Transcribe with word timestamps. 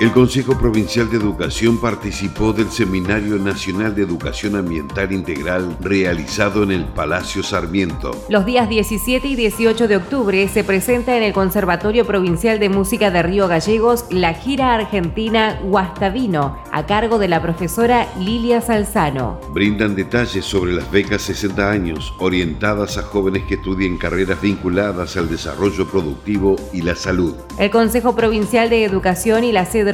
El 0.00 0.12
Consejo 0.12 0.56
Provincial 0.56 1.10
de 1.10 1.18
Educación 1.18 1.78
participó 1.78 2.54
del 2.54 2.70
Seminario 2.70 3.36
Nacional 3.36 3.94
de 3.94 4.00
Educación 4.00 4.56
Ambiental 4.56 5.12
Integral 5.12 5.76
realizado 5.78 6.62
en 6.62 6.70
el 6.70 6.86
Palacio 6.86 7.42
Sarmiento. 7.42 8.12
Los 8.30 8.46
días 8.46 8.70
17 8.70 9.28
y 9.28 9.36
18 9.36 9.88
de 9.88 9.96
octubre 9.96 10.48
se 10.48 10.64
presenta 10.64 11.18
en 11.18 11.22
el 11.22 11.34
Conservatorio 11.34 12.06
Provincial 12.06 12.58
de 12.58 12.70
Música 12.70 13.10
de 13.10 13.22
Río 13.22 13.46
Gallegos 13.46 14.06
la 14.08 14.32
gira 14.32 14.74
argentina 14.74 15.60
Guastavino, 15.62 16.56
a 16.72 16.86
cargo 16.86 17.18
de 17.18 17.28
la 17.28 17.42
profesora 17.42 18.08
Lilia 18.18 18.62
Salzano. 18.62 19.38
Brindan 19.52 19.94
detalles 19.94 20.46
sobre 20.46 20.72
las 20.72 20.90
becas 20.90 21.20
60 21.20 21.70
años, 21.70 22.14
orientadas 22.20 22.96
a 22.96 23.02
jóvenes 23.02 23.42
que 23.42 23.56
estudien 23.56 23.98
carreras 23.98 24.40
vinculadas 24.40 25.18
al 25.18 25.28
desarrollo 25.28 25.86
productivo 25.90 26.56
y 26.72 26.80
la 26.80 26.96
salud. 26.96 27.34
El 27.58 27.70
Consejo 27.70 28.16
Provincial 28.16 28.70
de 28.70 28.84
Educación 28.84 29.44
y 29.44 29.52
la 29.52 29.66
sede 29.66 29.89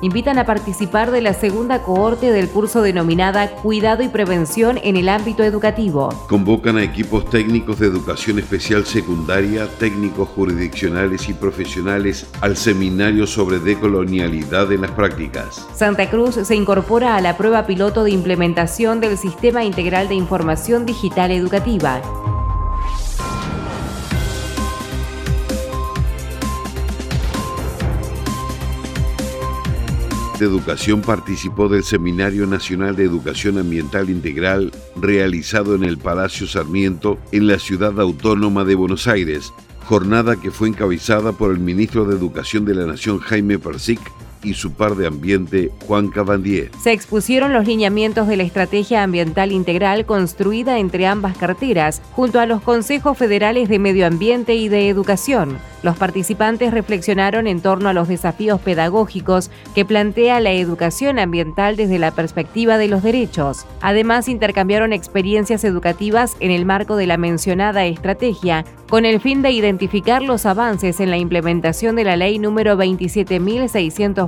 invitan 0.00 0.38
a 0.38 0.46
participar 0.46 1.10
de 1.10 1.20
la 1.20 1.34
segunda 1.34 1.82
cohorte 1.82 2.32
del 2.32 2.48
curso 2.48 2.82
denominada 2.82 3.50
Cuidado 3.50 4.02
y 4.02 4.08
Prevención 4.08 4.78
en 4.82 4.96
el 4.96 5.08
ámbito 5.08 5.44
educativo. 5.44 6.08
Convocan 6.28 6.76
a 6.76 6.82
equipos 6.82 7.28
técnicos 7.28 7.78
de 7.78 7.86
educación 7.86 8.38
especial 8.38 8.86
secundaria, 8.86 9.68
técnicos 9.78 10.28
jurisdiccionales 10.30 11.28
y 11.28 11.34
profesionales 11.34 12.26
al 12.40 12.56
seminario 12.56 13.26
sobre 13.26 13.58
decolonialidad 13.58 14.72
en 14.72 14.82
las 14.82 14.90
prácticas. 14.92 15.66
Santa 15.74 16.08
Cruz 16.08 16.36
se 16.36 16.54
incorpora 16.54 17.16
a 17.16 17.20
la 17.20 17.36
prueba 17.36 17.66
piloto 17.66 18.04
de 18.04 18.10
implementación 18.10 19.00
del 19.00 19.18
Sistema 19.18 19.64
Integral 19.64 20.08
de 20.08 20.14
Información 20.14 20.86
Digital 20.86 21.30
Educativa. 21.30 22.00
De 30.38 30.46
Educación 30.46 31.00
participó 31.02 31.68
del 31.68 31.82
Seminario 31.82 32.46
Nacional 32.46 32.94
de 32.94 33.04
Educación 33.04 33.58
Ambiental 33.58 34.08
Integral 34.08 34.70
realizado 34.96 35.74
en 35.74 35.82
el 35.82 35.98
Palacio 35.98 36.46
Sarmiento 36.46 37.18
en 37.32 37.48
la 37.48 37.58
ciudad 37.58 38.00
autónoma 38.00 38.64
de 38.64 38.76
Buenos 38.76 39.08
Aires, 39.08 39.52
jornada 39.86 40.40
que 40.40 40.50
fue 40.50 40.68
encabezada 40.68 41.32
por 41.32 41.50
el 41.50 41.58
ministro 41.58 42.04
de 42.04 42.16
Educación 42.16 42.64
de 42.64 42.74
la 42.74 42.86
Nación 42.86 43.18
Jaime 43.18 43.58
Persic 43.58 44.00
y 44.42 44.54
su 44.54 44.72
par 44.72 44.94
de 44.94 45.06
ambiente, 45.06 45.70
Juan 45.86 46.08
Cabandier. 46.08 46.70
Se 46.82 46.92
expusieron 46.92 47.52
los 47.52 47.66
lineamientos 47.66 48.28
de 48.28 48.36
la 48.36 48.42
estrategia 48.42 49.02
ambiental 49.02 49.52
integral 49.52 50.06
construida 50.06 50.78
entre 50.78 51.06
ambas 51.06 51.36
carteras, 51.36 52.02
junto 52.12 52.40
a 52.40 52.46
los 52.46 52.62
consejos 52.62 53.16
federales 53.16 53.68
de 53.68 53.78
medio 53.78 54.06
ambiente 54.06 54.54
y 54.54 54.68
de 54.68 54.88
educación. 54.88 55.58
Los 55.82 55.96
participantes 55.96 56.72
reflexionaron 56.72 57.46
en 57.46 57.60
torno 57.60 57.88
a 57.88 57.92
los 57.92 58.08
desafíos 58.08 58.60
pedagógicos 58.60 59.50
que 59.74 59.84
plantea 59.84 60.40
la 60.40 60.50
educación 60.52 61.18
ambiental 61.18 61.76
desde 61.76 61.98
la 61.98 62.10
perspectiva 62.10 62.78
de 62.78 62.88
los 62.88 63.02
derechos. 63.02 63.64
Además, 63.80 64.28
intercambiaron 64.28 64.92
experiencias 64.92 65.62
educativas 65.64 66.36
en 66.40 66.50
el 66.50 66.64
marco 66.64 66.96
de 66.96 67.06
la 67.06 67.16
mencionada 67.16 67.86
estrategia, 67.86 68.64
con 68.88 69.04
el 69.04 69.20
fin 69.20 69.42
de 69.42 69.50
identificar 69.52 70.22
los 70.22 70.46
avances 70.46 70.98
en 70.98 71.10
la 71.10 71.18
implementación 71.18 71.94
de 71.94 72.04
la 72.04 72.16
ley 72.16 72.38
número 72.38 72.76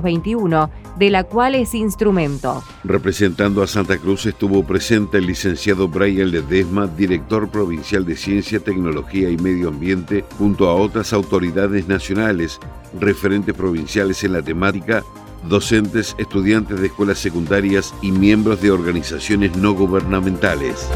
27.621, 0.01 0.69
de 0.97 1.09
la 1.09 1.23
cual 1.23 1.55
es 1.55 1.73
instrumento. 1.73 2.63
Representando 2.83 3.63
a 3.63 3.67
Santa 3.67 3.97
Cruz 3.97 4.25
estuvo 4.25 4.63
presente 4.63 5.17
el 5.17 5.27
licenciado 5.27 5.87
Brian 5.87 6.31
Ledesma, 6.31 6.87
director 6.87 7.49
provincial 7.49 8.05
de 8.05 8.15
Ciencia, 8.15 8.59
Tecnología 8.59 9.29
y 9.29 9.37
Medio 9.37 9.69
Ambiente, 9.69 10.25
junto 10.37 10.69
a 10.69 10.75
otras 10.75 11.13
autoridades 11.13 11.87
nacionales, 11.87 12.59
referentes 12.99 13.55
provinciales 13.55 14.23
en 14.23 14.33
la 14.33 14.41
temática, 14.41 15.03
docentes, 15.47 16.15
estudiantes 16.17 16.79
de 16.79 16.87
escuelas 16.87 17.19
secundarias 17.19 17.93
y 18.01 18.11
miembros 18.11 18.61
de 18.61 18.71
organizaciones 18.71 19.55
no 19.57 19.73
gubernamentales. 19.73 20.87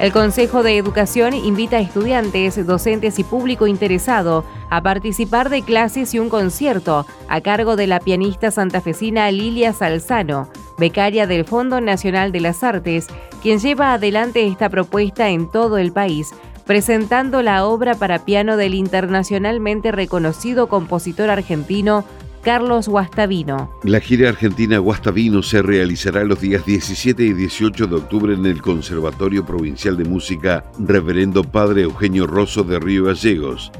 El 0.00 0.12
Consejo 0.12 0.62
de 0.62 0.78
Educación 0.78 1.34
invita 1.34 1.78
a 1.78 1.80
estudiantes, 1.80 2.64
docentes 2.64 3.18
y 3.18 3.24
público 3.24 3.66
interesado 3.66 4.44
a 4.70 4.80
participar 4.80 5.48
de 5.48 5.62
clases 5.62 6.14
y 6.14 6.20
un 6.20 6.28
concierto 6.28 7.04
a 7.28 7.40
cargo 7.40 7.74
de 7.74 7.88
la 7.88 7.98
pianista 7.98 8.52
santafesina 8.52 9.28
Lilia 9.32 9.72
Salzano, 9.72 10.48
becaria 10.78 11.26
del 11.26 11.44
Fondo 11.44 11.80
Nacional 11.80 12.30
de 12.30 12.38
las 12.38 12.62
Artes, 12.62 13.08
quien 13.42 13.58
lleva 13.58 13.92
adelante 13.92 14.46
esta 14.46 14.68
propuesta 14.68 15.30
en 15.30 15.50
todo 15.50 15.78
el 15.78 15.90
país, 15.90 16.30
presentando 16.64 17.42
la 17.42 17.66
obra 17.66 17.96
para 17.96 18.24
piano 18.24 18.56
del 18.56 18.74
internacionalmente 18.74 19.90
reconocido 19.90 20.68
compositor 20.68 21.28
argentino 21.28 22.04
Carlos 22.42 22.88
Guastavino. 22.88 23.70
La 23.84 24.00
gira 24.00 24.28
argentina 24.28 24.78
Guastavino 24.78 25.42
se 25.42 25.62
realizará 25.62 26.24
los 26.24 26.40
días 26.40 26.64
17 26.64 27.22
y 27.22 27.32
18 27.32 27.86
de 27.86 27.96
octubre 27.96 28.34
en 28.34 28.46
el 28.46 28.62
Conservatorio 28.62 29.44
Provincial 29.44 29.96
de 29.96 30.04
Música 30.04 30.64
Reverendo 30.78 31.42
Padre 31.44 31.82
Eugenio 31.82 32.26
Rosso 32.26 32.64
de 32.64 32.78
Río 32.78 33.04
Gallegos. 33.04 33.70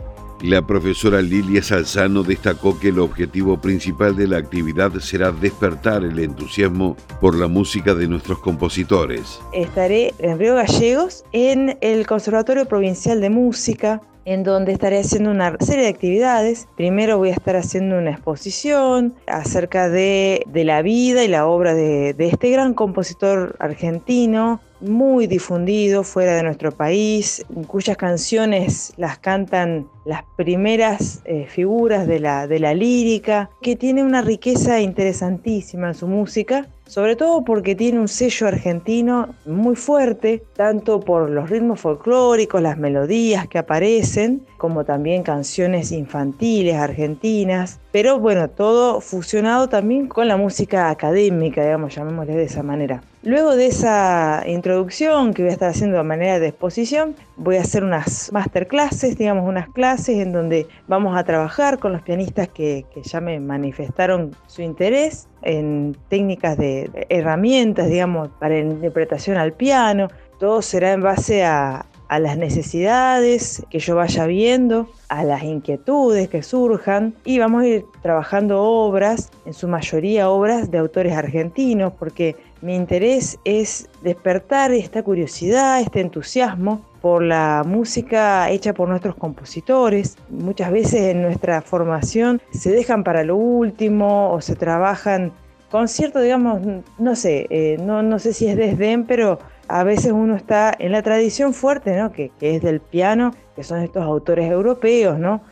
La 0.43 0.65
profesora 0.65 1.21
Lilia 1.21 1.65
Salzano 1.65 2.23
destacó 2.23 2.79
que 2.79 2.91
el 2.91 3.01
objetivo 3.01 3.61
principal 3.61 4.15
de 4.15 4.29
la 4.29 4.37
actividad 4.37 4.93
será 5.01 5.33
despertar 5.33 6.05
el 6.05 6.17
entusiasmo 6.21 6.97
por 7.21 7.37
la 7.37 7.49
música 7.49 7.93
de 7.93 8.07
nuestros 8.07 8.39
compositores. 8.39 9.41
Estaré 9.53 10.15
en 10.21 10.39
Río 10.39 10.55
Gallegos 10.55 11.25
en 11.33 11.77
el 11.81 12.07
Conservatorio 12.07 12.67
Provincial 12.67 13.21
de 13.21 13.31
Música 13.31 14.01
en 14.29 14.43
donde 14.43 14.73
estaré 14.73 15.01
haciendo 15.01 15.31
una 15.31 15.57
serie 15.59 15.85
de 15.85 15.89
actividades. 15.89 16.69
Primero 16.77 17.17
voy 17.17 17.31
a 17.31 17.33
estar 17.33 17.57
haciendo 17.57 17.97
una 17.97 18.11
exposición 18.11 19.15
acerca 19.27 19.89
de, 19.89 20.45
la 20.53 20.83
vida 20.83 21.25
y 21.25 21.29
la 21.29 21.47
obra 21.47 21.73
de, 21.75 22.15
este 22.19 22.51
gran 22.51 22.75
compositor 22.75 23.57
argentino, 23.59 24.61
muy 24.81 25.27
difundido 25.27 26.05
fuera 26.05 26.37
de 26.37 26.43
nuestro 26.43 26.73
país, 26.73 27.45
cuyas 27.69 27.97
canciones 27.97 28.93
las 28.99 29.19
cantan 29.19 29.89
las 30.05 30.25
primeras 30.37 31.23
eh, 31.25 31.47
figuras 31.49 32.07
de 32.07 32.21
la 32.21 32.75
lírica, 32.75 33.49
que 33.63 33.77
tiene 33.77 34.05
una 34.05 34.21
riqueza 34.21 34.81
interesantísima 34.81 35.89
en 35.89 35.95
su 35.95 36.07
música, 36.07 36.69
sobre 36.89 37.17
todo 37.17 37.45
porque 37.45 37.75
tiene 37.75 38.01
un 38.01 38.09
sello 38.09 38.49
argentino 38.49 39.35
muy 39.45 39.77
fuerte, 39.77 40.43
tanto 40.57 41.01
por 41.01 41.31
los 41.31 41.51
ritmos 41.51 41.81
folclóricos, 41.81 42.61
las 42.61 42.79
melodías 42.79 43.47
que 43.47 43.59
aparecen, 43.59 44.45
como 44.57 44.85
también 44.85 45.23
canciones 45.23 45.93
infantiles 45.93 46.75
argentinas, 46.75 47.79
pero 47.93 48.19
bueno, 48.19 48.49
todo 48.49 49.01
fusionado 49.01 49.69
también 49.69 50.09
con 50.09 50.27
la 50.29 50.37
música 50.37 50.91
académica, 50.91 51.63
digamos, 51.63 51.95
llamémosle 51.95 52.35
de 52.35 52.45
esa 52.45 52.63
manera. 52.63 53.03
Luego 53.29 53.57
de 53.57 53.67
esa 53.67 54.43
introducción 54.47 55.35
que 55.35 55.43
voy 55.43 55.51
a 55.51 55.53
estar 55.53 55.69
haciendo 55.69 55.99
de 55.99 56.03
manera 56.03 56.39
de 56.39 56.49
exposición, 56.49 57.15
voy 57.37 57.57
a 57.57 57.61
hacer 57.61 57.85
unas 57.85 58.33
masterclasses, 58.33 59.19
digamos, 59.19 59.47
unas 59.47 59.69
clases 59.69 60.17
en 60.17 60.33
donde 60.33 60.67
vamos 60.87 61.15
a 61.15 61.25
trabajar 61.25 61.79
con 61.79 61.93
los 61.93 62.01
pianistas 62.01 62.49
que, 62.49 62.87
ya 63.05 63.21
me 63.21 63.39
manifestaron 63.39 64.35
su 64.47 64.63
interés 64.63 65.29
en 65.43 65.95
técnicas 66.09 66.57
de 66.57 67.07
herramientas, 67.11 67.91
digamos, 67.91 68.31
para 68.39 68.59
interpretación 68.59 69.37
al 69.37 69.53
piano. 69.53 70.09
Todo 70.39 70.63
será 70.63 70.95
en 70.95 71.03
base 71.03 71.45
a, 71.45 71.85
a 72.09 72.19
las 72.19 72.39
necesidades 72.39 73.63
que 73.69 73.79
yo 73.79 73.95
vaya 73.95 74.25
viendo, 74.27 74.89
a 75.09 75.25
las 75.25 75.43
inquietudes 75.43 76.29
que 76.29 76.43
surjan 76.43 77.15
y 77.25 77.39
vamos 77.39 77.63
a 77.63 77.67
ir 77.67 77.85
trabajando 78.03 78.63
obras, 78.63 79.31
en 79.45 79.53
su 79.53 79.69
mayoría 79.69 80.31
obras 80.31 80.71
de 80.71 80.79
autores 80.79 81.15
argentinos, 81.15 81.93
porque 81.99 82.37
mi 82.61 82.75
interés 82.75 83.39
es 83.45 83.89
despertar 84.03 84.73
esta 84.73 85.03
curiosidad, 85.03 85.81
este 85.81 86.01
entusiasmo 86.01 86.85
por 87.01 87.23
la 87.23 87.63
música 87.65 88.51
hecha 88.51 88.75
por 88.75 88.89
nuestros 88.89 89.15
compositores. 89.15 90.17
Muchas 90.29 90.73
veces 90.73 91.03
en 91.03 91.23
nuestra 91.23 91.63
formación 91.63 92.41
se 92.51 92.71
dejan 92.71 93.05
para 93.05 93.23
lo 93.23 93.37
último 93.37 94.33
o 94.33 94.41
se 94.41 94.57
trabajan 94.57 95.33
con 95.71 95.87
cierto, 95.87 96.21
digamos, 96.21 96.63
no 96.99 97.15
sé, 97.15 97.47
eh, 97.51 97.77
no, 97.81 98.03
no 98.03 98.19
sé 98.19 98.33
si 98.33 98.49
es 98.49 98.57
desdén, 98.57 99.05
pero 99.05 99.39
a 99.69 99.85
veces 99.85 100.13
uno 100.13 100.35
está 100.35 100.75
en 100.79 100.93
la 100.93 101.03
tradición 101.03 101.53
fuerte, 101.53 101.95
¿no? 101.97 102.11
Que, 102.11 102.31
que 102.41 102.57
es 102.57 102.63
del 102.63 102.81
piano, 102.81 103.35
que 103.55 103.63
son 103.63 103.83
estos 103.83 104.03
autores 104.03 104.51
europeos, 104.51 105.19
¿no? 105.19 105.43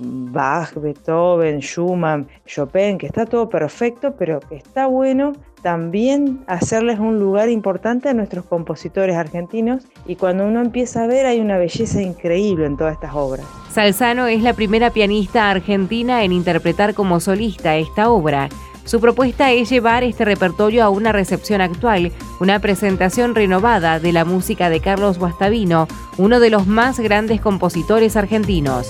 Bach, 0.00 0.74
Beethoven, 0.74 1.60
Schumann, 1.60 2.26
Chopin, 2.46 2.98
que 2.98 3.06
está 3.06 3.26
todo 3.26 3.48
perfecto, 3.48 4.14
pero 4.18 4.40
que 4.40 4.56
está 4.56 4.86
bueno 4.86 5.32
también 5.62 6.42
hacerles 6.48 6.98
un 6.98 7.20
lugar 7.20 7.48
importante 7.48 8.08
a 8.08 8.14
nuestros 8.14 8.44
compositores 8.44 9.16
argentinos 9.16 9.84
y 10.06 10.16
cuando 10.16 10.44
uno 10.44 10.60
empieza 10.60 11.04
a 11.04 11.06
ver 11.06 11.24
hay 11.24 11.40
una 11.40 11.56
belleza 11.56 12.02
increíble 12.02 12.66
en 12.66 12.76
todas 12.76 12.94
estas 12.94 13.14
obras. 13.14 13.46
Salzano 13.70 14.26
es 14.26 14.42
la 14.42 14.54
primera 14.54 14.90
pianista 14.90 15.50
argentina 15.50 16.24
en 16.24 16.32
interpretar 16.32 16.94
como 16.94 17.20
solista 17.20 17.76
esta 17.76 18.10
obra. 18.10 18.48
Su 18.84 19.00
propuesta 19.00 19.52
es 19.52 19.70
llevar 19.70 20.02
este 20.02 20.24
repertorio 20.24 20.82
a 20.82 20.90
una 20.90 21.12
recepción 21.12 21.60
actual, 21.60 22.10
una 22.40 22.58
presentación 22.58 23.36
renovada 23.36 24.00
de 24.00 24.12
la 24.12 24.24
música 24.24 24.68
de 24.70 24.80
Carlos 24.80 25.18
Guastavino, 25.18 25.86
uno 26.18 26.40
de 26.40 26.50
los 26.50 26.66
más 26.66 26.98
grandes 26.98 27.40
compositores 27.40 28.16
argentinos. 28.16 28.88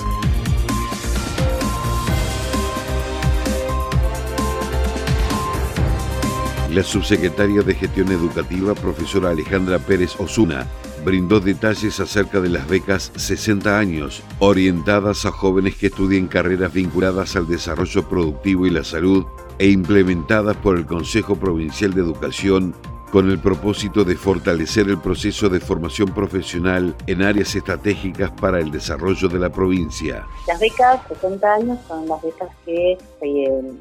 La 6.73 6.83
subsecretaria 6.83 7.61
de 7.61 7.75
Gestión 7.75 8.11
Educativa, 8.11 8.75
profesora 8.75 9.29
Alejandra 9.29 9.79
Pérez 9.79 10.19
Osuna, 10.19 10.67
brindó 11.05 11.39
detalles 11.39 12.01
acerca 12.01 12.41
de 12.41 12.49
las 12.49 12.67
becas 12.67 13.13
60 13.15 13.79
años, 13.79 14.23
orientadas 14.39 15.27
a 15.27 15.33
jóvenes 15.33 15.77
que 15.77 15.89
estudien 15.89 16.29
carreras 16.29 16.73
vinculadas 16.73 17.37
al 17.37 17.47
desarrollo 17.47 18.09
productivo 18.09 18.67
y 18.67 18.71
la 18.71 18.85
salud 18.85 19.27
e 19.59 19.69
implementadas 19.69 20.57
por 20.57 20.79
el 20.79 20.87
Consejo 20.87 21.37
Provincial 21.37 21.93
de 21.93 22.01
Educación 22.01 22.75
con 23.13 23.31
el 23.31 23.39
propósito 23.39 24.05
de 24.05 24.17
fortalecer 24.17 24.89
el 24.89 24.99
proceso 24.99 25.51
de 25.51 25.61
formación 25.61 26.15
profesional 26.15 26.95
en 27.07 27.23
áreas 27.23 27.55
estratégicas 27.55 28.31
para 28.31 28.59
el 28.59 28.71
desarrollo 28.71 29.29
de 29.29 29.39
la 29.39 29.51
provincia. 29.51 30.27
Las 30.49 30.59
becas 30.59 30.99
60 31.09 31.55
años 31.55 31.79
son 31.87 32.09
las 32.09 32.23
becas 32.23 32.49
que 32.65 32.97
se 33.21 33.29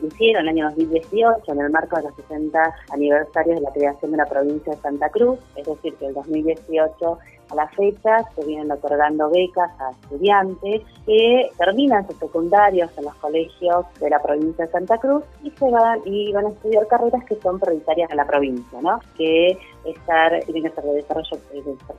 hicieron 0.06 0.48
en 0.48 0.50
el 0.50 0.50
año 0.50 0.70
2018 0.72 1.50
en 1.54 1.62
el 1.62 1.72
marco 1.72 1.96
de 1.96 2.04
los 2.04 2.16
60 2.16 2.76
aniversarios 2.90 3.56
de 3.56 3.62
la 3.62 3.72
creación 3.72 4.12
de 4.12 4.18
la 4.18 4.26
provincia 4.26 4.74
de 4.74 4.82
Santa 4.82 5.10
Cruz, 5.10 5.40
es 5.56 5.66
decir, 5.66 5.96
que 5.96 6.08
el 6.08 6.14
2018 6.14 7.18
a 7.52 7.56
la 7.56 7.68
fecha 7.70 8.24
se 8.36 8.46
vienen 8.46 8.72
otorgando 8.72 9.30
becas 9.30 9.70
a 9.80 9.92
estudiantes 9.92 10.82
que 11.06 11.50
terminan 11.58 12.08
sus 12.08 12.18
secundarios 12.18 12.90
en 12.98 13.06
los 13.06 13.16
colegios 13.16 13.86
de 14.00 14.10
la 14.10 14.22
provincia 14.22 14.66
de 14.66 14.72
Santa 14.72 14.98
Cruz 14.98 15.24
y 15.44 15.52
se 15.52 15.70
van 15.70 16.00
y 16.06 16.32
van 16.32 16.46
a 16.46 16.50
estudiar 16.50 16.88
carreras 16.88 17.24
que 17.26 17.36
son 17.36 17.60
prioritarias 17.60 18.10
en 18.10 18.18
la 18.18 18.26
provincia, 18.26 18.82
¿no? 18.82 19.00
Que 19.18 19.58
estar 19.86 20.32
ser 20.72 20.84
de 20.84 20.94
desarrollo, 20.94 21.38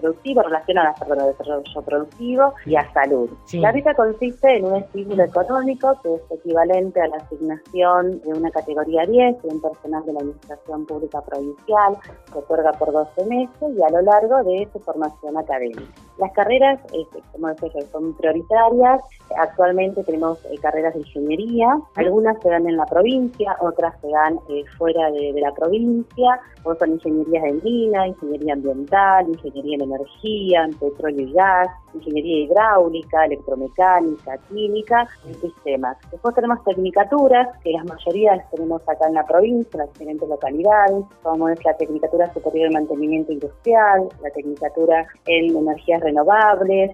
productivo, 0.01 0.43
relacionadas 0.43 1.01
el 1.03 1.27
desarrollo 1.27 1.83
productivo 1.85 2.55
y 2.67 2.77
a 2.77 2.93
salud. 2.93 3.31
La 3.53 3.73
beca 3.73 3.95
consiste 3.95 4.57
en 4.57 4.67
un 4.67 4.77
estímulo 4.77 5.25
económico 5.25 5.99
que 6.03 6.15
es 6.15 6.23
equivalente 6.31 7.01
a 7.01 7.09
la 7.09 7.17
asignación 7.17 8.21
de 8.23 8.29
una 8.29 8.51
categoría 8.51 9.05
10 9.05 9.43
de 9.43 9.49
un 9.49 9.61
personal 9.61 10.05
de 10.05 10.13
la 10.13 10.21
Administración 10.21 10.87
Pública 10.87 11.21
Provincial, 11.23 11.97
que 12.33 12.39
otorga 12.39 12.73
por 12.73 12.93
12 12.93 13.25
meses 13.27 13.77
y 13.77 13.83
a 13.83 13.91
lo 13.91 14.03
largo 14.03 14.43
de 14.45 14.69
su 14.73 14.79
formación 14.81 15.37
académica. 15.37 15.83
Las 16.19 16.33
carreras, 16.33 16.81
este, 16.93 17.23
como 17.33 17.49
decía 17.49 17.71
son 17.91 18.15
prioritarias. 18.17 19.03
Actualmente 19.39 20.05
tenemos 20.05 20.45
eh, 20.47 20.59
carreras 20.61 20.95
de 20.95 21.01
ingeniería, 21.01 21.81
algunas 21.97 22.39
se 22.43 22.51
dan 22.51 22.67
en 22.69 22.77
la 22.77 22.85
provincia, 22.87 23.57
otras 23.61 23.99
se 24.01 24.09
dan 24.09 24.39
eh, 24.51 24.65
fuera 24.77 25.11
de, 25.11 25.33
la 25.41 25.53
provincia, 25.53 26.41
o 26.65 26.75
son 26.75 26.93
ingenierías 26.93 27.43
de 27.45 27.53
mina, 27.63 28.07
ingeniería 28.07 28.53
ambiental, 28.53 29.29
ingeniería 29.29 29.77
en 29.77 29.83
energía, 29.83 30.65
en 30.65 30.75
petróleo 30.75 31.27
y 31.27 31.33
gas, 31.33 31.69
ingeniería 31.95 32.45
hidráulica, 32.45 33.25
electromecánica, 33.25 34.39
química 34.49 35.09
y 35.29 35.35
sistemas. 35.35 35.97
Después 36.11 36.35
tenemos 36.35 36.63
tecnicaturas, 36.65 37.49
que 37.65 37.73
las 37.73 37.85
mayorías 37.85 38.51
tenemos 38.51 38.83
acá 38.89 39.09
en 39.09 39.15
la 39.15 39.25
provincia, 39.25 39.71
en 39.75 39.79
las 39.81 39.93
diferentes 39.93 40.29
localidades, 40.29 41.05
como 41.23 41.49
es 41.49 41.65
la 41.65 41.75
Tecnicatura 41.77 42.33
Superior 42.33 42.69
de 42.69 42.75
Mantenimiento 42.75 43.33
Industrial, 43.33 44.09
la 44.23 44.31
Tecnicatura 44.31 45.07
en 45.27 45.57
Energías 45.57 46.01
Renovables, 46.01 46.12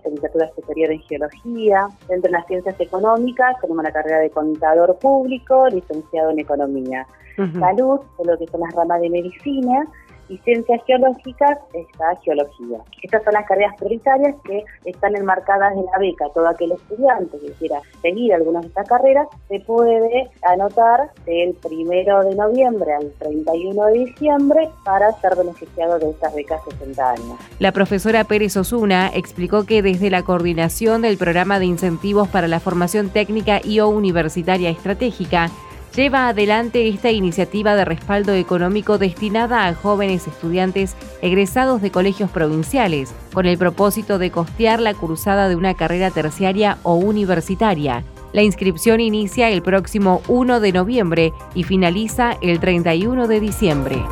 Tecnicatura 0.02 0.48
Superior 0.54 0.92
en 0.92 1.00
Geología. 1.02 1.88
Dentro 2.08 2.30
de 2.30 2.38
las 2.38 2.46
ciencias 2.46 2.78
económicas 2.80 3.56
tenemos 3.60 3.84
la 3.84 3.92
carrera 3.92 4.20
de 4.20 4.30
contador 4.30 4.98
público, 4.98 5.68
licenciado 5.68 6.30
en 6.30 6.40
Economía. 6.40 7.06
Salud, 7.36 8.00
lo 8.24 8.36
que 8.36 8.48
son 8.48 8.60
las 8.60 8.74
ramas 8.74 9.00
de 9.00 9.10
medicina, 9.10 9.86
y 10.28 10.38
ciencias 10.38 10.80
geológicas 10.86 11.58
está 11.72 12.16
geología. 12.22 12.78
Estas 13.02 13.24
son 13.24 13.34
las 13.34 13.46
carreras 13.46 13.74
prioritarias 13.78 14.34
que 14.44 14.64
están 14.84 15.16
enmarcadas 15.16 15.72
en 15.74 15.84
la 15.86 15.98
beca. 15.98 16.26
Todo 16.34 16.48
aquel 16.48 16.72
estudiante 16.72 17.38
que 17.38 17.52
quiera 17.52 17.80
seguir 18.02 18.34
alguna 18.34 18.60
de 18.60 18.68
estas 18.68 18.88
carreras 18.88 19.28
se 19.48 19.60
puede 19.60 20.30
anotar 20.42 21.10
del 21.24 21.54
primero 21.54 22.24
de 22.24 22.34
noviembre 22.34 22.92
al 22.94 23.10
31 23.18 23.86
de 23.86 23.92
diciembre 23.92 24.68
para 24.84 25.12
ser 25.20 25.36
beneficiado 25.36 25.98
de 25.98 26.10
estas 26.10 26.34
becas 26.34 26.60
60 26.64 27.10
años. 27.10 27.38
La 27.58 27.72
profesora 27.72 28.24
Pérez 28.24 28.56
Osuna 28.56 29.10
explicó 29.14 29.64
que 29.64 29.82
desde 29.82 30.10
la 30.10 30.22
coordinación 30.22 31.02
del 31.02 31.18
programa 31.18 31.58
de 31.58 31.66
incentivos 31.66 32.28
para 32.28 32.48
la 32.48 32.60
formación 32.60 33.10
técnica 33.10 33.60
y 33.62 33.80
o 33.80 33.88
universitaria 33.88 34.70
estratégica, 34.70 35.50
lleva 35.94 36.28
adelante 36.28 36.88
esta 36.88 37.10
iniciativa 37.10 37.74
de 37.74 37.84
respaldo 37.84 38.34
económico 38.34 38.98
destinada 38.98 39.66
a 39.66 39.74
jóvenes 39.74 40.26
estudiantes 40.26 40.96
egresados 41.22 41.82
de 41.82 41.90
colegios 41.90 42.30
provinciales, 42.30 43.14
con 43.32 43.46
el 43.46 43.58
propósito 43.58 44.18
de 44.18 44.30
costear 44.30 44.80
la 44.80 44.94
cursada 44.94 45.48
de 45.48 45.56
una 45.56 45.74
carrera 45.74 46.10
terciaria 46.10 46.78
o 46.82 46.94
universitaria. 46.94 48.04
La 48.32 48.42
inscripción 48.42 49.00
inicia 49.00 49.48
el 49.48 49.62
próximo 49.62 50.22
1 50.28 50.60
de 50.60 50.72
noviembre 50.72 51.32
y 51.54 51.64
finaliza 51.64 52.36
el 52.42 52.60
31 52.60 53.26
de 53.26 53.40
diciembre. 53.40 54.04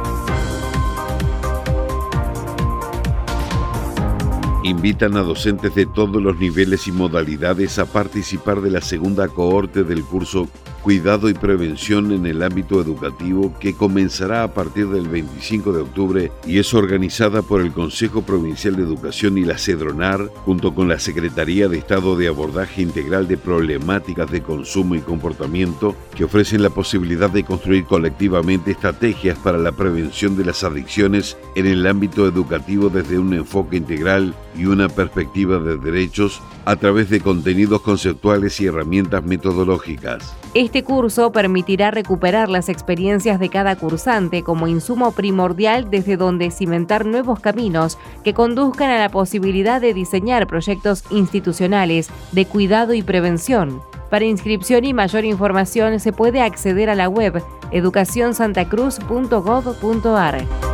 Invitan 4.65 5.17
a 5.17 5.21
docentes 5.21 5.75
de 5.77 5.87
todos 5.87 6.21
los 6.21 6.39
niveles 6.39 6.89
y 6.89 6.93
modalidades 6.93 7.79
a 7.79 7.87
participar 7.87 8.61
de 8.63 8.71
la 8.71 8.81
segunda 8.81 9.29
cohorte 9.29 9.85
del 9.85 10.03
curso 10.03 10.49
cuidado 10.87 11.29
y 11.29 11.35
prevención 11.35 12.13
en 12.13 12.27
el 12.27 12.45
ámbito 12.45 12.81
educativo 12.81 13.53
que 13.59 13.75
comenzará 13.75 14.45
a 14.45 14.55
partir 14.55 14.87
del 14.87 15.09
25 15.09 15.73
de 15.73 15.81
octubre 15.81 16.33
y 16.47 16.61
es 16.61 16.75
organizada 16.75 17.43
por 17.43 17.61
el 17.61 17.73
Consejo 17.73 18.23
Provincial 18.23 18.77
de 18.77 18.85
Educación 18.85 19.37
y 19.37 19.45
la 19.45 19.59
CEDRONAR 19.59 20.31
junto 20.45 20.77
con 20.77 20.87
la 20.87 21.01
Secretaría 21.01 21.67
de 21.67 21.79
Estado 21.79 22.17
de 22.17 22.29
Abordaje 22.29 22.83
Integral 22.83 23.27
de 23.27 23.37
Problemáticas 23.37 24.31
de 24.31 24.43
Consumo 24.43 24.95
y 24.95 25.01
Comportamiento 25.01 25.97
que 26.15 26.23
ofrecen 26.23 26.63
la 26.63 26.71
posibilidad 26.71 27.31
de 27.31 27.43
construir 27.43 27.85
colectivamente 27.85 28.71
estrategias 28.71 29.37
para 29.39 29.59
la 29.59 29.73
prevención 29.73 30.37
de 30.37 30.45
las 30.45 30.63
adicciones 30.63 31.37
en 31.57 31.67
el 31.67 31.85
ámbito 31.85 32.29
educativo 32.29 32.91
desde 32.91 33.19
un 33.19 33.35
enfoque 33.35 33.77
integral 33.77 34.37
y 34.57 34.67
una 34.67 34.89
perspectiva 34.89 35.59
de 35.59 35.79
derechos 35.79 36.41
a 36.65 36.77
través 36.77 37.11
de 37.11 37.21
contenidos 37.21 37.81
conceptuales 37.81 38.61
y 38.61 38.67
herramientas 38.67 39.25
metodológicas. 39.25 40.37
Este 40.55 40.76
curso 40.85 41.33
permitirá 41.33 41.91
recuperar 41.91 42.49
las 42.49 42.69
experiencias 42.69 43.39
de 43.39 43.49
cada 43.49 43.77
cursante 43.77 44.43
como 44.43 44.69
insumo 44.69 45.13
primordial 45.13 45.91
desde 45.91 46.17
donde 46.17 46.51
cimentar 46.51 47.07
nuevos 47.07 47.41
caminos 47.41 47.99
que 48.25 48.35
conduzcan 48.35 48.91
a 48.91 48.99
la 48.99 49.09
posibilidad 49.09 49.81
de 49.81 49.95
diseñar 49.95 50.47
proyectos 50.47 51.05
institucionales 51.11 52.11
de 52.33 52.47
cuidado 52.47 52.95
y 52.95 53.03
prevención. 53.03 53.81
Para 54.11 54.25
inscripción 54.25 54.85
y 54.85 54.95
mayor 54.95 55.25
información 55.25 55.99
se 56.01 56.13
puede 56.13 56.41
acceder 56.41 56.91
a 56.91 56.95
la 56.95 57.09
web 57.09 57.43
educacionsantacruz.gov.ar. 57.73 60.66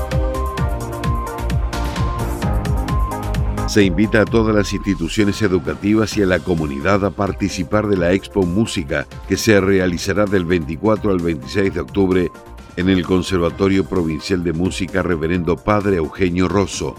Se 3.72 3.82
invita 3.82 4.20
a 4.20 4.24
todas 4.26 4.54
las 4.54 4.74
instituciones 4.74 5.40
educativas 5.40 6.18
y 6.18 6.22
a 6.22 6.26
la 6.26 6.40
comunidad 6.40 7.06
a 7.06 7.10
participar 7.10 7.86
de 7.86 7.96
la 7.96 8.12
Expo 8.12 8.42
Música 8.42 9.06
que 9.26 9.38
se 9.38 9.62
realizará 9.62 10.26
del 10.26 10.44
24 10.44 11.10
al 11.10 11.20
26 11.20 11.72
de 11.72 11.80
octubre 11.80 12.30
en 12.76 12.90
el 12.90 13.02
Conservatorio 13.02 13.86
Provincial 13.86 14.44
de 14.44 14.52
Música 14.52 15.00
Reverendo 15.00 15.56
Padre 15.56 15.96
Eugenio 15.96 16.48
Rosso. 16.48 16.94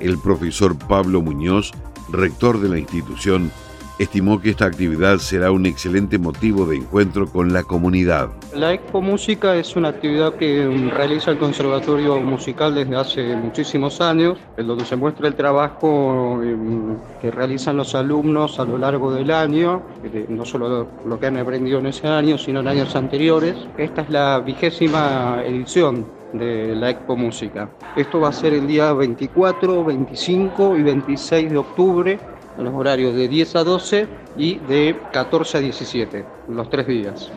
El 0.00 0.18
profesor 0.18 0.76
Pablo 0.76 1.22
Muñoz, 1.22 1.70
rector 2.10 2.60
de 2.60 2.68
la 2.68 2.80
institución, 2.80 3.52
estimó 3.98 4.40
que 4.40 4.50
esta 4.50 4.66
actividad 4.66 5.18
será 5.18 5.50
un 5.50 5.66
excelente 5.66 6.18
motivo 6.18 6.66
de 6.66 6.76
encuentro 6.76 7.26
con 7.26 7.52
la 7.52 7.64
comunidad. 7.64 8.30
La 8.54 8.72
Expo 8.72 9.02
Música 9.02 9.56
es 9.56 9.74
una 9.76 9.88
actividad 9.88 10.34
que 10.34 10.90
realiza 10.94 11.32
el 11.32 11.38
Conservatorio 11.38 12.20
Musical 12.20 12.74
desde 12.74 12.96
hace 12.96 13.36
muchísimos 13.36 14.00
años, 14.00 14.38
en 14.56 14.66
donde 14.66 14.84
se 14.84 14.96
muestra 14.96 15.28
el 15.28 15.34
trabajo 15.34 16.40
em, 16.42 16.96
que 17.20 17.30
realizan 17.30 17.76
los 17.76 17.94
alumnos 17.94 18.60
a 18.60 18.64
lo 18.64 18.78
largo 18.78 19.12
del 19.12 19.30
año, 19.30 19.82
no 20.28 20.44
solo 20.44 20.88
lo 21.04 21.20
que 21.20 21.26
han 21.26 21.36
aprendido 21.36 21.78
en 21.78 21.86
ese 21.86 22.06
año, 22.06 22.38
sino 22.38 22.60
en 22.60 22.68
años 22.68 22.94
anteriores. 22.94 23.56
Esta 23.76 24.02
es 24.02 24.10
la 24.10 24.38
vigésima 24.40 25.42
edición 25.44 26.06
de 26.32 26.74
la 26.76 26.90
Expo 26.90 27.16
Música. 27.16 27.70
Esto 27.96 28.20
va 28.20 28.28
a 28.28 28.32
ser 28.32 28.52
el 28.52 28.66
día 28.66 28.92
24, 28.92 29.84
25 29.84 30.76
y 30.76 30.82
26 30.82 31.50
de 31.50 31.56
octubre 31.56 32.18
en 32.58 32.64
los 32.64 32.74
horarios 32.74 33.14
de 33.14 33.28
10 33.28 33.56
a 33.56 33.64
12 33.64 34.08
y 34.36 34.58
de 34.58 34.98
14 35.12 35.58
a 35.58 35.60
17, 35.60 36.24
los 36.48 36.68
tres 36.68 36.86
días. 36.86 37.30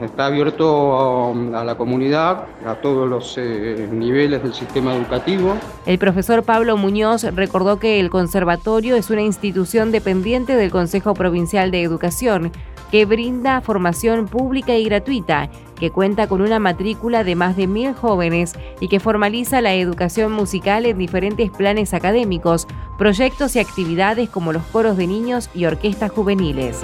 Está 0.00 0.26
abierto 0.26 1.30
um, 1.30 1.54
a 1.54 1.64
la 1.64 1.76
comunidad, 1.76 2.44
a 2.66 2.74
todos 2.76 3.08
los 3.08 3.36
eh, 3.38 3.88
niveles 3.92 4.42
del 4.42 4.54
sistema 4.54 4.94
educativo. 4.94 5.54
El 5.86 5.98
profesor 5.98 6.42
Pablo 6.42 6.76
Muñoz 6.76 7.22
recordó 7.22 7.78
que 7.78 8.00
el 8.00 8.10
conservatorio 8.10 8.96
es 8.96 9.10
una 9.10 9.22
institución 9.22 9.92
dependiente 9.92 10.56
del 10.56 10.70
Consejo 10.70 11.14
Provincial 11.14 11.70
de 11.70 11.82
Educación 11.82 12.52
que 12.90 13.04
brinda 13.04 13.60
formación 13.60 14.26
pública 14.26 14.76
y 14.76 14.84
gratuita, 14.84 15.48
que 15.78 15.90
cuenta 15.90 16.26
con 16.26 16.42
una 16.42 16.58
matrícula 16.58 17.24
de 17.24 17.36
más 17.36 17.56
de 17.56 17.66
mil 17.66 17.94
jóvenes 17.94 18.54
y 18.80 18.88
que 18.88 19.00
formaliza 19.00 19.60
la 19.60 19.74
educación 19.74 20.32
musical 20.32 20.84
en 20.86 20.98
diferentes 20.98 21.50
planes 21.50 21.94
académicos, 21.94 22.66
proyectos 23.00 23.56
y 23.56 23.60
actividades 23.60 24.28
como 24.28 24.52
los 24.52 24.62
coros 24.64 24.98
de 24.98 25.06
niños 25.06 25.48
y 25.54 25.64
orquestas 25.64 26.10
juveniles. 26.10 26.76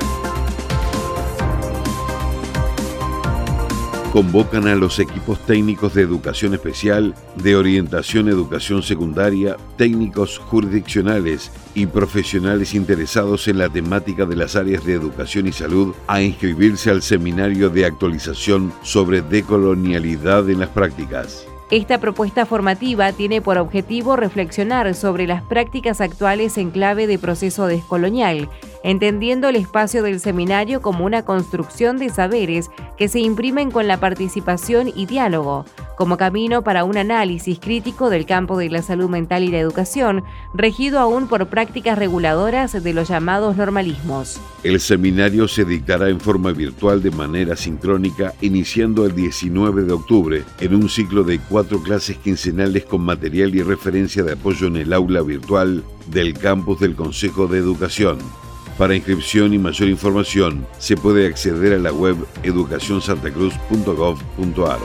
convocan 4.15 4.67
a 4.67 4.75
los 4.75 4.99
equipos 4.99 5.39
técnicos 5.41 5.93
de 5.93 6.01
educación 6.01 6.55
especial, 6.55 7.15
de 7.35 7.55
orientación 7.55 8.29
educación 8.29 8.83
secundaria, 8.83 9.59
técnicos 9.77 10.39
jurisdiccionales 10.39 11.51
y 11.75 11.85
profesionales 11.85 12.73
interesados 12.73 13.47
en 13.47 13.59
la 13.59 13.69
temática 13.69 14.25
de 14.25 14.37
las 14.37 14.57
áreas 14.57 14.87
de 14.87 14.95
educación 14.95 15.49
y 15.49 15.53
salud 15.53 15.95
a 16.07 16.23
inscribirse 16.23 16.91
al 16.91 17.03
seminario 17.03 17.69
de 17.69 17.85
actualización 17.85 18.73
sobre 18.81 19.21
decolonialidad 19.21 20.49
en 20.49 20.61
las 20.61 20.71
prácticas. 20.71 21.47
Esta 21.71 21.99
propuesta 21.99 22.47
formativa 22.47 23.13
tiene 23.13 23.43
por 23.43 23.59
objetivo 23.59 24.15
reflexionar 24.15 24.95
sobre 24.95 25.27
las 25.27 25.43
prácticas 25.43 26.01
actuales 26.01 26.59
en 26.59 26.71
clave 26.71 27.09
de 27.09 27.19
proceso 27.19 27.67
descolonial, 27.67 28.49
entendiendo 28.87 29.49
el 29.49 29.57
espacio 29.57 30.05
del 30.05 30.21
seminario 30.21 30.81
como 30.81 31.05
una 31.05 31.25
construcción 31.25 31.99
de 31.99 32.09
saberes 32.09 32.71
que 32.97 33.09
se 33.09 33.19
imprimen 33.19 33.73
con 33.73 33.89
la 33.89 33.99
participación 33.99 34.93
y 34.95 35.07
diálogo, 35.07 35.65
como 35.97 36.17
camino 36.17 36.63
para 36.63 36.85
un 36.85 36.97
análisis 36.97 37.59
crítico 37.59 38.11
del 38.11 38.27
campo 38.27 38.57
de 38.57 38.71
la 38.71 38.83
salud 38.83 39.11
mental 39.11 39.43
y 39.43 39.49
la 39.49 39.59
educación, 39.59 40.23
regido 40.55 41.01
aún 41.01 41.27
por 41.27 41.49
prácticas 41.49 41.99
reguladoras 41.99 42.81
de 42.81 42.95
los 42.95 43.09
llamados 43.09 43.57
normalismos. 43.57 44.41
El 44.63 44.79
seminario 44.79 45.49
se 45.49 45.65
dictará 45.65 46.09
en 46.09 46.21
forma 46.21 46.53
virtual 46.53 47.03
de 47.03 47.11
manera 47.11 47.57
sincrónica, 47.57 48.35
iniciando 48.41 49.05
el 49.05 49.17
19 49.17 49.83
de 49.83 49.93
octubre, 49.93 50.45
en 50.61 50.77
un 50.77 50.89
ciclo 50.89 51.25
de 51.25 51.41
cuatro 51.41 51.83
clases 51.83 52.19
quincenales 52.19 52.85
con 52.85 53.01
material 53.01 53.53
y 53.53 53.63
referencia 53.63 54.23
de 54.23 54.35
apoyo 54.35 54.69
en 54.69 54.77
el 54.77 54.93
aula 54.93 55.23
virtual 55.23 55.83
del 56.07 56.35
campus 56.35 56.79
del 56.79 56.95
Consejo 56.95 57.49
de 57.49 57.59
Educación. 57.59 58.46
Para 58.79 58.95
inscripción 58.95 59.53
y 59.55 59.59
mayor 59.59 59.89
información, 59.89 60.67
se 60.79 60.97
puede 60.97 61.27
acceder 61.27 61.73
a 61.73 61.79
la 61.79 61.93
web 61.93 62.17
educacionsantacruz.gov.ar. 62.43 64.79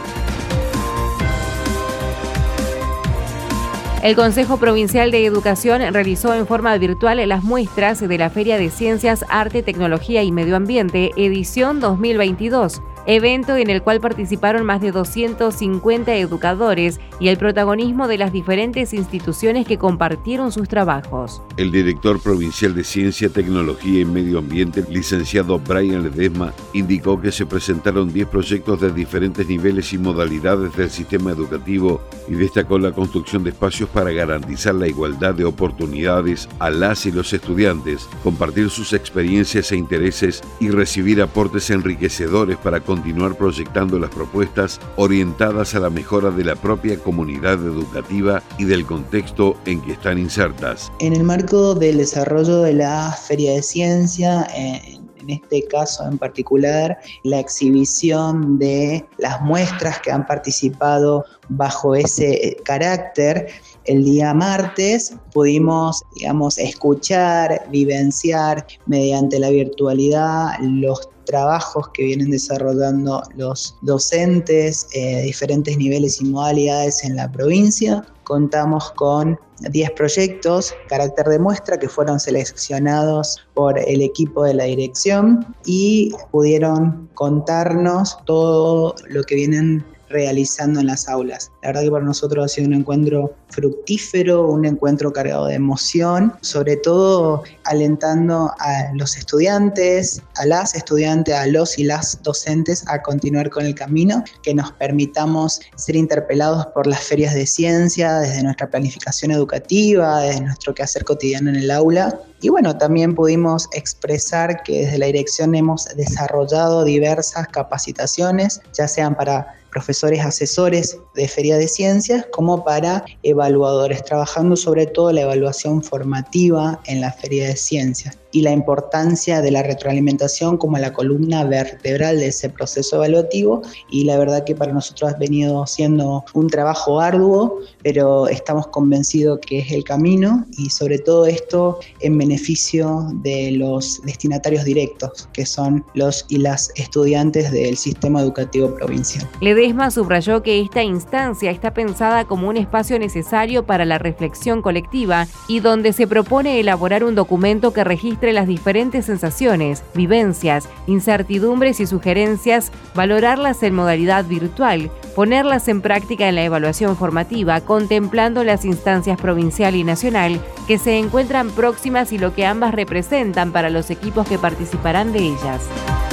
El 4.02 4.16
Consejo 4.16 4.58
Provincial 4.58 5.12
de 5.12 5.26
Educación 5.26 5.82
realizó 5.94 6.34
en 6.34 6.48
forma 6.48 6.76
virtual 6.78 7.28
las 7.28 7.44
muestras 7.44 8.00
de 8.00 8.18
la 8.18 8.30
Feria 8.32 8.58
de 8.58 8.72
Ciencias, 8.72 9.26
Arte, 9.30 9.62
Tecnología 9.62 10.24
y 10.24 10.32
Medio 10.32 10.56
Ambiente, 10.56 11.12
edición 11.18 11.82
2022 11.82 12.82
evento 13.06 13.58
en 13.58 13.70
el 13.70 13.82
cual 13.82 14.00
participaron 14.00 14.66
más 14.66 14.82
de 14.82 14.92
250 14.92 16.16
educadores 16.16 17.00
y 17.20 17.30
el 17.30 17.38
protagonismo 17.38 18.08
de 18.08 18.18
las 18.18 18.32
diferentes 18.32 18.94
instituciones 18.94 19.66
que 19.66 19.78
compartieron 19.78 20.52
sus 20.52 20.68
trabajos. 20.68 21.42
El 21.58 21.72
director 21.72 22.22
provincial 22.22 22.76
de 22.76 22.84
Ciencia, 22.84 23.30
Tecnología 23.30 24.02
y 24.02 24.06
Medio 24.06 24.40
Ambiente, 24.40 24.84
licenciado 24.90 25.60
Brian 25.60 26.04
Ledesma, 26.04 26.54
indicó 26.74 27.20
que 27.20 27.32
se 27.32 27.46
presentaron 27.46 28.12
10 28.12 28.28
proyectos 28.28 28.82
de 28.82 28.92
diferentes 28.92 29.48
niveles 29.48 29.94
y 29.94 29.98
modalidades 29.98 30.76
del 30.76 30.90
sistema 30.90 31.32
educativo 31.32 32.02
y 32.28 32.34
destacó 32.34 32.80
la 32.80 32.92
construcción 32.92 33.44
de 33.44 33.50
espacios 33.52 33.90
para 33.90 34.12
garantizar 34.12 34.76
la 34.76 34.88
igualdad 34.88 35.34
de 35.34 35.46
oportunidades 35.46 36.48
a 36.60 36.70
las 36.70 37.06
y 37.06 37.12
los 37.12 37.34
estudiantes, 37.34 38.08
compartir 38.24 38.70
sus 38.70 38.94
experiencias 38.94 39.72
e 39.72 39.78
intereses 39.78 40.42
y 40.60 40.70
recibir 40.70 41.22
aportes 41.22 41.70
enriquecedores 41.70 42.58
para 42.58 42.80
continuar 42.92 43.38
proyectando 43.38 43.98
las 43.98 44.10
propuestas 44.10 44.78
orientadas 44.98 45.76
a 45.76 45.80
la 45.80 45.90
mejora 45.90 46.30
de 46.30 46.44
la 46.44 46.58
propia 46.58 47.00
comunidad 47.00 47.54
educativa 47.54 48.44
y 48.58 48.66
del 48.66 48.86
contexto 48.86 49.56
en 49.66 49.82
que 49.82 49.94
están 49.94 50.18
insertas. 50.18 50.92
En 51.00 51.14
el 51.14 51.24
marco 51.24 51.74
del 51.74 52.00
desarrollo 52.00 52.64
de 52.64 52.74
la 52.74 53.18
Feria 53.26 53.54
de 53.54 53.64
Ciencia, 53.64 54.46
en 54.54 55.30
este 55.30 55.64
caso 55.68 56.06
en 56.06 56.18
particular, 56.18 56.98
la 57.24 57.40
exhibición 57.40 58.60
de 58.60 59.06
las 59.20 59.40
muestras 59.40 60.02
que 60.02 60.12
han 60.12 60.26
participado 60.26 61.24
bajo 61.48 61.96
ese 61.96 62.58
carácter, 62.66 63.48
el 63.86 64.04
día 64.04 64.34
martes 64.34 65.16
pudimos, 65.32 66.04
digamos, 66.18 66.58
escuchar, 66.58 67.68
vivenciar 67.72 68.68
mediante 68.86 69.40
la 69.40 69.50
virtualidad 69.50 70.60
los 70.60 71.08
trabajos 71.32 71.88
que 71.94 72.04
vienen 72.04 72.30
desarrollando 72.30 73.24
los 73.36 73.78
docentes 73.82 74.88
de 74.94 75.22
diferentes 75.24 75.78
niveles 75.78 76.20
y 76.20 76.26
modalidades 76.26 77.06
en 77.06 77.16
la 77.16 77.32
provincia. 77.32 78.06
Contamos 78.26 78.92
con 78.92 79.40
10 79.70 79.92
proyectos, 79.92 80.74
carácter 80.90 81.28
de 81.28 81.40
muestra, 81.40 81.80
que 81.80 81.88
fueron 81.88 82.20
seleccionados 82.20 83.38
por 83.54 83.80
el 83.80 84.02
equipo 84.02 84.44
de 84.44 84.56
la 84.56 84.66
dirección 84.66 85.46
y 85.66 86.12
pudieron 86.32 87.10
contarnos 87.14 88.18
todo 88.26 88.96
lo 89.08 89.24
que 89.24 89.36
vienen 89.36 89.86
realizando 90.10 90.82
en 90.82 90.88
las 90.88 91.08
aulas. 91.08 91.50
La 91.64 91.70
verdad 91.70 91.84
que 91.84 91.92
para 91.92 92.04
nosotros 92.04 92.44
ha 92.44 92.48
sido 92.50 92.68
un 92.68 92.74
encuentro 92.74 93.34
fructífero, 93.52 94.48
un 94.48 94.66
encuentro 94.66 95.14
cargado 95.14 95.48
de 95.48 95.56
emoción, 95.56 96.34
sobre 96.42 96.78
todo 96.78 97.44
alentando 97.66 98.52
a 98.60 98.94
los 98.96 99.18
estudiantes, 99.18 100.22
a 100.36 100.46
las 100.46 100.76
estudiantes, 100.76 101.36
a 101.36 101.48
los 101.48 101.78
y 101.78 101.84
las 101.84 102.22
docentes 102.24 102.84
a 102.88 103.02
continuar 103.02 103.50
con 103.50 103.66
el 103.66 103.76
camino, 103.76 104.24
que 104.44 104.54
nos 104.54 104.72
permitamos 104.74 105.62
ser 105.76 105.96
interpelados 105.96 106.66
por 106.68 106.88
las 106.88 107.04
ferias 107.04 107.34
de 107.34 107.46
ciencia, 107.46 108.20
desde 108.20 108.44
nuestra 108.44 108.70
planificación 108.70 109.32
educativa, 109.32 110.22
desde 110.22 110.42
nuestro 110.42 110.74
quehacer 110.74 111.04
cotidiano 111.04 111.50
en 111.50 111.58
el 111.58 111.72
aula. 111.72 112.20
Y 112.42 112.50
bueno, 112.50 112.78
también 112.78 113.14
pudimos 113.14 113.68
expresar 113.74 114.64
que 114.64 114.86
desde 114.86 114.98
la 114.98 115.06
dirección 115.06 115.54
hemos 115.54 115.86
desarrollado 115.96 116.84
diversas 116.84 117.48
capacitaciones, 117.50 118.62
ya 118.74 118.88
sean 118.88 119.16
para 119.16 119.56
profesores 119.72 120.24
asesores 120.24 120.98
de 121.16 121.28
Feria 121.28 121.58
de 121.58 121.68
Ciencias 121.68 122.26
como 122.32 122.64
para 122.64 123.04
evaluadores, 123.42 124.04
trabajando 124.04 124.56
sobre 124.56 124.86
todo 124.86 125.12
la 125.12 125.22
evaluación 125.22 125.84
formativa 125.84 126.80
en 126.86 127.02
la 127.02 127.12
Feria 127.12 127.48
de 127.48 127.56
Ciencias 127.56 128.21
y 128.32 128.42
la 128.42 128.52
importancia 128.52 129.42
de 129.42 129.52
la 129.52 129.64
retroalimentación 129.64 130.58
como 130.58 130.78
la 130.78 130.94
columna 130.94 131.44
vertebral 131.44 132.20
de 132.20 132.28
ese 132.28 132.50
proceso 132.50 132.98
evaluativo 132.98 133.62
y 133.90 134.04
la 134.06 134.18
verdad 134.18 134.44
que 134.44 134.56
para 134.56 134.74
nosotros 134.74 135.14
ha 135.14 135.18
venido 135.18 135.66
siendo 135.68 136.24
un 136.34 136.48
trabajo 136.48 137.00
arduo, 137.00 137.60
pero 137.84 138.28
estamos 138.28 138.68
convencidos 138.68 139.40
que 139.40 139.60
es 139.60 139.72
el 139.72 139.84
camino 139.84 140.46
y 140.58 140.70
sobre 140.70 141.00
todo 141.00 141.26
esto 141.26 141.80
en 142.00 142.18
beneficio 142.18 143.08
de 143.16 143.52
los 143.52 144.02
destinatarios 144.04 144.64
directos, 144.64 145.28
que 145.34 145.46
son 145.46 145.84
los 145.94 146.26
y 146.30 146.38
las 146.38 146.72
estudiantes 146.76 147.52
del 147.52 147.78
sistema 147.78 148.22
educativo 148.22 148.74
provincial. 148.76 149.28
Ledesma 149.42 149.92
subrayó 149.92 150.44
que 150.44 150.62
esta 150.62 150.84
instancia 150.84 151.52
está 151.52 151.74
pensada 151.74 152.26
como 152.26 152.50
un 152.50 152.58
espacio 152.58 153.00
necesario 153.00 153.66
para 153.66 153.86
la 153.86 153.98
reflexión 153.98 154.62
colectiva 154.62 155.28
y 155.48 155.60
donde 155.60 155.94
se 155.94 156.08
propone 156.08 156.60
elaborar 156.60 157.04
un 157.04 157.16
documento 157.16 157.74
que 157.74 157.84
registre 157.84 158.21
entre 158.22 158.34
las 158.34 158.46
diferentes 158.46 159.06
sensaciones, 159.06 159.84
vivencias, 159.96 160.70
incertidumbres 160.86 161.80
y 161.80 161.88
sugerencias, 161.88 162.72
valorarlas 162.94 163.64
en 163.64 163.74
modalidad 163.74 164.26
virtual, 164.26 164.92
ponerlas 165.16 165.68
en 165.68 165.82
práctica 165.82 166.30
en 166.30 166.36
la 166.36 166.44
evaluación 166.44 166.96
formativa, 166.96 167.62
contemplando 167.62 168.44
las 168.44 168.64
instancias 168.64 169.20
provincial 169.20 169.74
y 169.74 169.84
nacional 169.84 170.40
que 170.68 170.78
se 170.78 171.00
encuentran 171.00 171.50
próximas 171.50 172.14
y 172.14 172.20
lo 172.20 172.36
que 172.36 172.46
ambas 172.46 172.76
representan 172.76 173.52
para 173.52 173.72
los 173.72 173.90
equipos 173.90 174.28
que 174.28 174.38
participarán 174.38 175.14
de 175.14 175.24
ellas. 175.24 176.11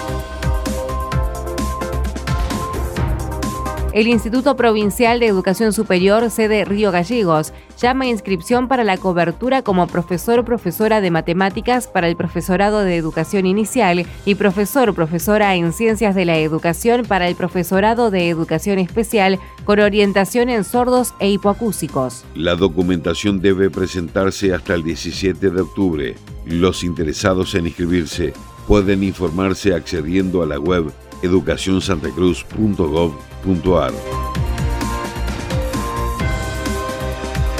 El 3.96 4.08
Instituto 4.08 4.56
Provincial 4.56 5.20
de 5.20 5.26
Educación 5.26 5.72
Superior, 5.72 6.30
sede 6.30 6.66
Río 6.66 6.92
Gallegos, 6.92 7.54
llama 7.80 8.04
a 8.04 8.08
inscripción 8.08 8.68
para 8.68 8.84
la 8.84 8.98
cobertura 8.98 9.62
como 9.62 9.86
profesor 9.86 10.40
o 10.40 10.44
profesora 10.44 11.00
de 11.00 11.10
matemáticas 11.10 11.86
para 11.86 12.06
el 12.06 12.14
profesorado 12.14 12.80
de 12.80 12.94
educación 12.94 13.46
inicial 13.46 14.04
y 14.26 14.34
profesor 14.34 14.90
o 14.90 14.92
profesora 14.92 15.54
en 15.54 15.72
ciencias 15.72 16.14
de 16.14 16.26
la 16.26 16.36
educación 16.36 17.06
para 17.06 17.26
el 17.26 17.36
profesorado 17.36 18.10
de 18.10 18.28
educación 18.28 18.78
especial 18.78 19.38
con 19.64 19.80
orientación 19.80 20.50
en 20.50 20.64
sordos 20.64 21.14
e 21.18 21.30
hipoacúsicos. 21.30 22.26
La 22.34 22.54
documentación 22.54 23.40
debe 23.40 23.70
presentarse 23.70 24.52
hasta 24.52 24.74
el 24.74 24.82
17 24.82 25.48
de 25.48 25.60
octubre. 25.62 26.16
Los 26.44 26.84
interesados 26.84 27.54
en 27.54 27.66
inscribirse 27.66 28.34
pueden 28.68 29.02
informarse 29.02 29.72
accediendo 29.72 30.42
a 30.42 30.46
la 30.46 30.58
web 30.58 30.92
educacionsantacruz.gov.ar. 31.22 33.92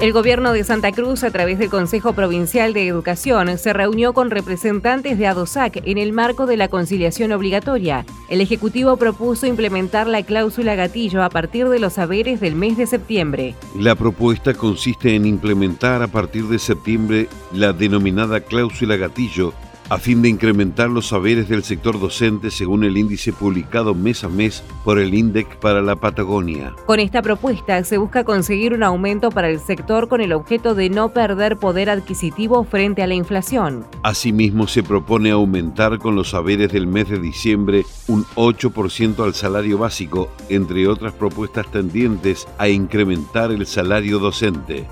El 0.00 0.12
gobierno 0.12 0.52
de 0.52 0.62
Santa 0.62 0.92
Cruz, 0.92 1.24
a 1.24 1.32
través 1.32 1.58
del 1.58 1.70
Consejo 1.70 2.12
Provincial 2.12 2.72
de 2.72 2.86
Educación, 2.86 3.58
se 3.58 3.72
reunió 3.72 4.12
con 4.12 4.30
representantes 4.30 5.18
de 5.18 5.26
ADOSAC 5.26 5.80
en 5.84 5.98
el 5.98 6.12
marco 6.12 6.46
de 6.46 6.56
la 6.56 6.68
conciliación 6.68 7.32
obligatoria. 7.32 8.06
El 8.28 8.40
Ejecutivo 8.40 8.96
propuso 8.96 9.46
implementar 9.46 10.06
la 10.06 10.22
cláusula 10.22 10.76
gatillo 10.76 11.24
a 11.24 11.30
partir 11.30 11.68
de 11.68 11.80
los 11.80 11.94
saberes 11.94 12.38
del 12.38 12.54
mes 12.54 12.76
de 12.76 12.86
septiembre. 12.86 13.56
La 13.76 13.96
propuesta 13.96 14.54
consiste 14.54 15.16
en 15.16 15.26
implementar 15.26 16.00
a 16.00 16.06
partir 16.06 16.44
de 16.44 16.60
septiembre 16.60 17.28
la 17.52 17.72
denominada 17.72 18.38
cláusula 18.40 18.96
gatillo 18.96 19.52
a 19.90 19.98
fin 19.98 20.22
de 20.22 20.28
incrementar 20.28 20.90
los 20.90 21.08
saberes 21.08 21.48
del 21.48 21.64
sector 21.64 21.98
docente 21.98 22.50
según 22.50 22.84
el 22.84 22.96
índice 22.96 23.32
publicado 23.32 23.94
mes 23.94 24.24
a 24.24 24.28
mes 24.28 24.62
por 24.84 24.98
el 24.98 25.14
INDEC 25.14 25.58
para 25.58 25.80
la 25.80 25.96
Patagonia. 25.96 26.74
Con 26.86 27.00
esta 27.00 27.22
propuesta 27.22 27.82
se 27.84 27.98
busca 27.98 28.24
conseguir 28.24 28.74
un 28.74 28.82
aumento 28.82 29.30
para 29.30 29.48
el 29.48 29.60
sector 29.60 30.08
con 30.08 30.20
el 30.20 30.32
objeto 30.32 30.74
de 30.74 30.90
no 30.90 31.10
perder 31.10 31.56
poder 31.56 31.90
adquisitivo 31.90 32.64
frente 32.64 33.02
a 33.02 33.06
la 33.06 33.14
inflación. 33.14 33.86
Asimismo, 34.02 34.68
se 34.68 34.82
propone 34.82 35.30
aumentar 35.30 35.98
con 35.98 36.14
los 36.14 36.30
saberes 36.30 36.72
del 36.72 36.86
mes 36.86 37.08
de 37.08 37.18
diciembre 37.18 37.84
un 38.08 38.24
8% 38.36 39.24
al 39.24 39.34
salario 39.34 39.78
básico, 39.78 40.30
entre 40.48 40.86
otras 40.86 41.12
propuestas 41.14 41.70
tendientes 41.70 42.46
a 42.58 42.68
incrementar 42.68 43.50
el 43.52 43.66
salario 43.66 44.18
docente. 44.18 44.86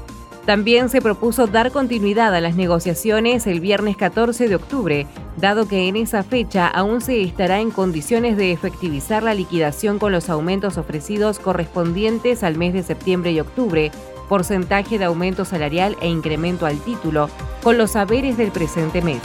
También 0.47 0.89
se 0.89 1.03
propuso 1.03 1.49
dar 1.49 1.73
continuidad 1.73 2.33
a 2.33 2.41
las 2.41 2.55
negociaciones 2.55 3.49
el 3.49 3.59
viernes 3.59 3.97
14 3.97 4.49
de 4.49 4.55
octubre, 4.55 5.07
dado 5.37 5.67
que 5.67 5.89
en 5.89 5.97
esa 5.97 6.23
fecha 6.23 6.69
aún 6.69 7.01
se 7.01 7.21
estará 7.23 7.59
en 7.59 7.73
condiciones 7.73 8.37
de 8.37 8.53
efectivizar 8.53 9.25
la 9.25 9.35
liquidación 9.35 9.99
con 9.99 10.13
los 10.13 10.31
aumentos 10.31 10.79
ofrecidos 10.79 11.41
correspondientes 11.41 12.45
al 12.45 12.57
mes 12.57 12.75
de 12.75 12.85
septiembre 12.85 13.33
y 13.33 13.41
octubre, 13.41 13.91
porcentaje 14.29 15.01
de 15.01 15.07
aumento 15.07 15.45
salarial 15.45 15.97
e 16.01 16.07
incremento 16.07 16.65
al 16.65 16.79
título, 16.79 17.29
con 17.65 17.77
los 17.77 17.91
saberes 17.91 18.37
del 18.37 18.53
presente 18.53 19.03
mes. 19.03 19.21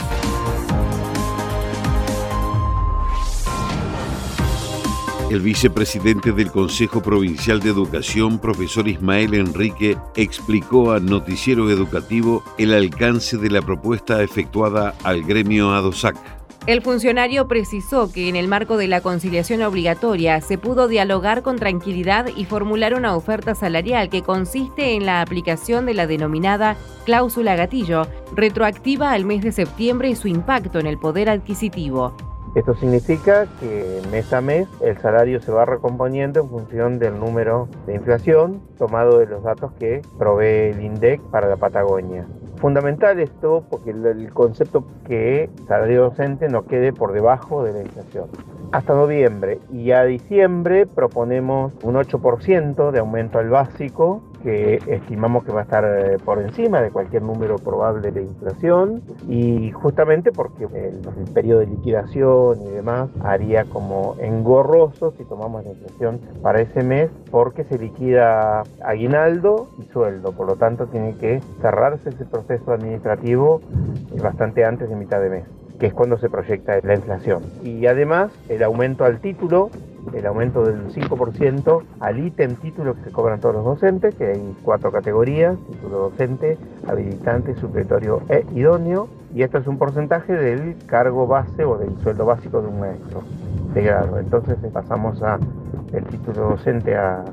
El 5.32 5.40
vicepresidente 5.40 6.30
del 6.32 6.52
Consejo 6.52 7.00
Provincial 7.00 7.58
de 7.58 7.70
Educación, 7.70 8.38
profesor 8.38 8.86
Ismael 8.86 9.32
Enrique, 9.32 9.96
explicó 10.14 10.92
a 10.92 11.00
Noticiero 11.00 11.70
Educativo 11.70 12.44
el 12.58 12.74
alcance 12.74 13.38
de 13.38 13.48
la 13.48 13.62
propuesta 13.62 14.22
efectuada 14.22 14.94
al 15.04 15.22
gremio 15.22 15.72
ADOSAC. 15.72 16.18
El 16.66 16.82
funcionario 16.82 17.48
precisó 17.48 18.12
que 18.12 18.28
en 18.28 18.36
el 18.36 18.46
marco 18.46 18.76
de 18.76 18.88
la 18.88 19.00
conciliación 19.00 19.62
obligatoria 19.62 20.38
se 20.42 20.58
pudo 20.58 20.86
dialogar 20.86 21.40
con 21.40 21.56
tranquilidad 21.56 22.26
y 22.36 22.44
formular 22.44 22.92
una 22.92 23.16
oferta 23.16 23.54
salarial 23.54 24.10
que 24.10 24.20
consiste 24.20 24.92
en 24.92 25.06
la 25.06 25.22
aplicación 25.22 25.86
de 25.86 25.94
la 25.94 26.06
denominada 26.06 26.76
cláusula 27.06 27.56
gatillo, 27.56 28.06
retroactiva 28.34 29.12
al 29.12 29.24
mes 29.24 29.42
de 29.42 29.52
septiembre 29.52 30.10
y 30.10 30.14
su 30.14 30.28
impacto 30.28 30.78
en 30.78 30.86
el 30.86 30.98
poder 30.98 31.30
adquisitivo. 31.30 32.31
Esto 32.54 32.74
significa 32.74 33.46
que 33.60 34.02
mes 34.10 34.30
a 34.34 34.42
mes 34.42 34.68
el 34.82 34.98
salario 34.98 35.40
se 35.40 35.50
va 35.50 35.64
recomponiendo 35.64 36.40
en 36.40 36.50
función 36.50 36.98
del 36.98 37.18
número 37.18 37.66
de 37.86 37.94
inflación 37.94 38.60
tomado 38.76 39.18
de 39.18 39.26
los 39.26 39.42
datos 39.42 39.72
que 39.78 40.02
provee 40.18 40.72
el 40.72 40.82
INDEC 40.82 41.22
para 41.30 41.48
la 41.48 41.56
Patagonia. 41.56 42.26
Fundamental 42.56 43.18
esto 43.20 43.64
porque 43.70 43.90
el, 43.90 44.30
concepto 44.34 44.84
que 45.06 45.48
salario 45.66 46.02
docente 46.02 46.48
no 46.48 46.66
quede 46.66 46.92
por 46.92 47.12
debajo 47.12 47.64
de 47.64 47.72
la 47.72 47.80
inflación. 47.80 48.26
Hasta 48.70 48.94
noviembre 48.94 49.58
y 49.72 49.92
a 49.92 50.04
diciembre 50.04 50.86
proponemos 50.86 51.72
un 51.82 51.94
8% 51.94 52.90
de 52.90 52.98
aumento 52.98 53.38
al 53.38 53.48
básico 53.48 54.22
que 54.42 54.80
estimamos 54.86 55.44
que 55.44 55.52
va 55.52 55.60
a 55.60 55.62
estar 55.64 55.84
eh, 55.84 56.18
por 56.24 56.40
encima 56.40 56.80
de 56.80 56.90
cualquier 56.90 57.22
número 57.22 57.58
probable 57.58 58.10
de 58.10 58.22
inflación 58.22 59.02
y 59.28 59.70
justamente 59.72 60.32
porque 60.32 60.64
el, 60.64 61.02
periodo 61.32 61.60
de 61.60 61.66
liquidación 61.66 62.60
y 62.62 62.70
demás 62.70 63.08
haría 63.22 63.64
como 63.64 64.16
engorroso 64.20 65.12
si 65.16 65.24
tomamos 65.24 65.64
la 65.64 65.70
inflación 65.70 66.20
para 66.42 66.60
ese 66.60 66.82
mes 66.82 67.10
porque 67.30 67.64
se 67.64 67.78
liquida 67.78 68.62
aguinaldo 68.84 69.68
y 69.78 69.84
sueldo, 69.92 70.32
por 70.32 70.46
lo 70.46 70.56
tanto 70.56 70.86
tiene 70.86 71.16
que 71.16 71.40
cerrarse 71.60 72.10
ese 72.10 72.24
proceso 72.24 72.72
administrativo 72.72 73.60
bastante 74.22 74.64
antes 74.64 74.88
de 74.88 74.96
mitad 74.96 75.20
de 75.20 75.30
mes 75.30 75.44
que 75.82 75.88
es 75.88 75.94
cuando 75.94 76.16
se 76.16 76.28
proyecta 76.28 76.78
la 76.84 76.94
inflación. 76.94 77.42
Y 77.64 77.86
además 77.86 78.30
el 78.48 78.62
aumento 78.62 79.04
al 79.04 79.18
título 79.18 79.68
el 80.12 80.26
aumento 80.26 80.64
del 80.64 80.88
5% 80.88 81.82
al 82.00 82.18
ítem 82.18 82.56
título 82.56 82.94
que 83.02 83.10
cobran 83.10 83.40
todos 83.40 83.54
los 83.54 83.64
docentes, 83.64 84.14
que 84.14 84.26
hay 84.26 84.56
cuatro 84.62 84.90
categorías, 84.90 85.56
título 85.70 86.10
docente, 86.10 86.58
habilitante, 86.86 87.54
supletorio 87.54 88.22
e 88.28 88.44
idóneo, 88.54 89.08
y 89.34 89.42
esto 89.42 89.58
es 89.58 89.66
un 89.66 89.78
porcentaje 89.78 90.32
del 90.32 90.76
cargo 90.86 91.26
base 91.26 91.64
o 91.64 91.78
del 91.78 91.96
sueldo 92.02 92.26
básico 92.26 92.60
de 92.60 92.68
un 92.68 92.80
maestro 92.80 93.22
de 93.74 93.82
grado. 93.82 94.18
Entonces 94.18 94.56
pasamos 94.72 95.22
a 95.22 95.38
título 96.10 96.50
docente 96.50 96.96
a 96.96 97.24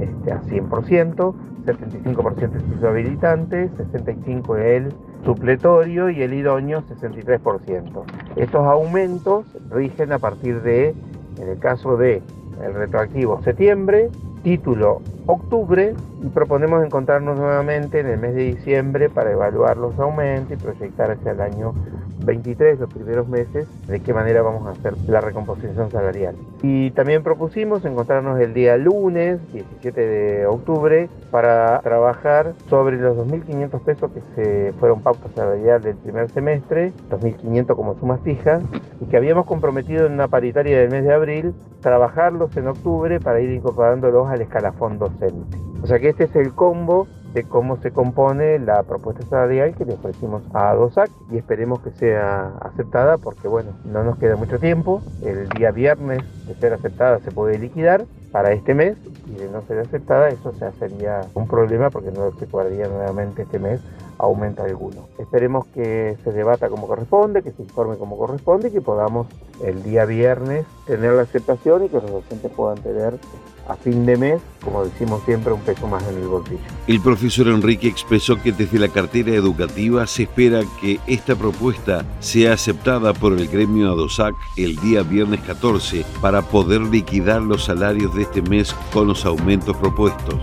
este, 0.00 0.32
a 0.32 0.40
100%, 0.42 1.34
75% 1.64 2.54
el 2.54 2.62
piso 2.62 2.88
habilitante, 2.88 3.70
65% 3.70 4.58
el 4.58 4.92
supletorio 5.24 6.10
y 6.10 6.22
el 6.22 6.34
idóneo 6.34 6.82
63%. 6.82 8.02
Estos 8.36 8.66
aumentos 8.66 9.46
rigen 9.70 10.12
a 10.12 10.18
partir 10.18 10.62
de, 10.62 10.94
en 11.38 11.48
el 11.48 11.58
caso 11.58 11.96
de 11.96 12.22
el 12.62 12.74
retroactivo 12.74 13.40
septiembre, 13.42 14.10
título 14.42 15.02
octubre 15.26 15.94
y 16.22 16.28
proponemos 16.28 16.84
encontrarnos 16.84 17.38
nuevamente 17.38 18.00
en 18.00 18.06
el 18.06 18.18
mes 18.18 18.34
de 18.34 18.42
diciembre 18.42 19.08
para 19.08 19.32
evaluar 19.32 19.76
los 19.76 19.98
aumentos 19.98 20.52
y 20.52 20.56
proyectar 20.56 21.10
hacia 21.10 21.32
el 21.32 21.40
año 21.40 21.74
23, 22.24 22.78
los 22.78 22.92
primeros 22.92 23.28
meses, 23.28 23.66
de 23.86 24.00
qué 24.00 24.14
manera 24.14 24.42
vamos 24.42 24.66
a 24.66 24.70
hacer 24.70 24.94
la 25.08 25.20
recomposición 25.20 25.90
salarial. 25.90 26.36
Y 26.62 26.90
también 26.92 27.22
propusimos 27.22 27.84
encontrarnos 27.84 28.40
el 28.40 28.54
día 28.54 28.76
lunes, 28.76 29.40
17 29.52 30.00
de 30.00 30.46
octubre, 30.46 31.08
para 31.30 31.80
trabajar 31.80 32.54
sobre 32.68 32.96
los 32.96 33.16
2.500 33.16 33.80
pesos 33.80 34.10
que 34.12 34.20
se 34.34 34.72
fueron 34.74 35.00
pauta 35.00 35.28
salarial 35.34 35.82
del 35.82 35.96
primer 35.96 36.30
semestre, 36.30 36.92
2.500 37.10 37.76
como 37.76 37.98
suma 37.98 38.18
fija, 38.18 38.60
y 39.00 39.06
que 39.06 39.16
habíamos 39.16 39.46
comprometido 39.46 40.06
en 40.06 40.12
una 40.12 40.28
paritaria 40.28 40.78
del 40.78 40.90
mes 40.90 41.04
de 41.04 41.12
abril, 41.12 41.54
trabajarlos 41.80 42.56
en 42.56 42.68
octubre 42.68 43.18
para 43.18 43.40
ir 43.40 43.50
incorporándolos 43.50 44.28
al 44.28 44.40
escalafón 44.40 44.98
docente. 45.12 45.58
O 45.82 45.86
sea 45.86 45.98
que 45.98 46.08
este 46.08 46.24
es 46.24 46.36
el 46.36 46.52
combo 46.52 47.06
de 47.34 47.44
cómo 47.44 47.78
se 47.78 47.90
compone 47.90 48.58
la 48.58 48.82
propuesta 48.82 49.24
salarial 49.26 49.74
que 49.74 49.84
le 49.84 49.94
ofrecimos 49.94 50.42
a 50.52 50.74
DOSAC 50.74 51.10
y 51.30 51.38
esperemos 51.38 51.80
que 51.80 51.90
sea 51.92 52.52
aceptada 52.60 53.16
porque 53.18 53.48
bueno, 53.48 53.70
no 53.84 54.04
nos 54.04 54.18
queda 54.18 54.36
mucho 54.36 54.58
tiempo. 54.58 55.02
El 55.22 55.48
día 55.48 55.70
viernes 55.70 56.22
de 56.46 56.54
ser 56.54 56.74
aceptada 56.74 57.18
se 57.20 57.30
puede 57.30 57.58
liquidar 57.58 58.04
para 58.32 58.52
este 58.52 58.74
mes 58.74 58.96
y 59.26 59.38
de 59.38 59.48
no 59.50 59.62
ser 59.62 59.80
aceptada 59.80 60.30
eso 60.30 60.52
se 60.52 60.72
sería 60.72 61.20
un 61.34 61.46
problema 61.46 61.90
porque 61.90 62.10
no 62.10 62.32
se 62.38 62.46
cobraría 62.46 62.88
nuevamente 62.88 63.42
este 63.42 63.58
mes 63.58 63.80
aumento 64.18 64.62
alguno. 64.62 65.08
Esperemos 65.18 65.66
que 65.66 66.16
se 66.22 66.32
debata 66.32 66.68
como 66.68 66.86
corresponde, 66.86 67.42
que 67.42 67.50
se 67.50 67.62
informe 67.62 67.96
como 67.96 68.16
corresponde 68.16 68.68
y 68.68 68.70
que 68.72 68.80
podamos 68.80 69.26
el 69.62 69.82
día 69.82 70.04
viernes 70.04 70.64
tener 70.86 71.12
la 71.12 71.22
aceptación 71.22 71.84
y 71.84 71.88
que 71.88 71.96
los 71.96 72.10
docentes 72.10 72.50
puedan 72.52 72.78
tener 72.78 73.18
a 73.68 73.76
fin 73.76 74.04
de 74.04 74.16
mes, 74.16 74.42
como 74.62 74.84
decimos 74.84 75.22
siempre, 75.24 75.52
un 75.52 75.60
peso 75.60 75.86
más 75.86 76.02
en 76.08 76.16
el 76.16 76.26
bolsillo. 76.26 76.58
El 76.86 77.00
profesor 77.00 77.48
Enrique 77.48 77.86
expresó 77.86 78.40
que 78.40 78.52
desde 78.52 78.78
la 78.78 78.88
cartera 78.88 79.30
educativa 79.32 80.06
se 80.06 80.24
espera 80.24 80.62
que 80.80 80.98
esta 81.06 81.36
propuesta 81.36 82.04
sea 82.20 82.54
aceptada 82.54 83.12
por 83.14 83.32
el 83.34 83.48
gremio 83.48 83.92
ADOSAC 83.92 84.34
el 84.56 84.76
día 84.76 85.02
viernes 85.02 85.40
14 85.42 86.04
para 86.20 86.42
poder 86.42 86.80
liquidar 86.80 87.42
los 87.42 87.64
salarios 87.64 88.14
de 88.14 88.21
este 88.22 88.42
mes 88.42 88.74
con 88.92 89.06
los 89.06 89.24
aumentos 89.24 89.76
propuestos. 89.76 90.34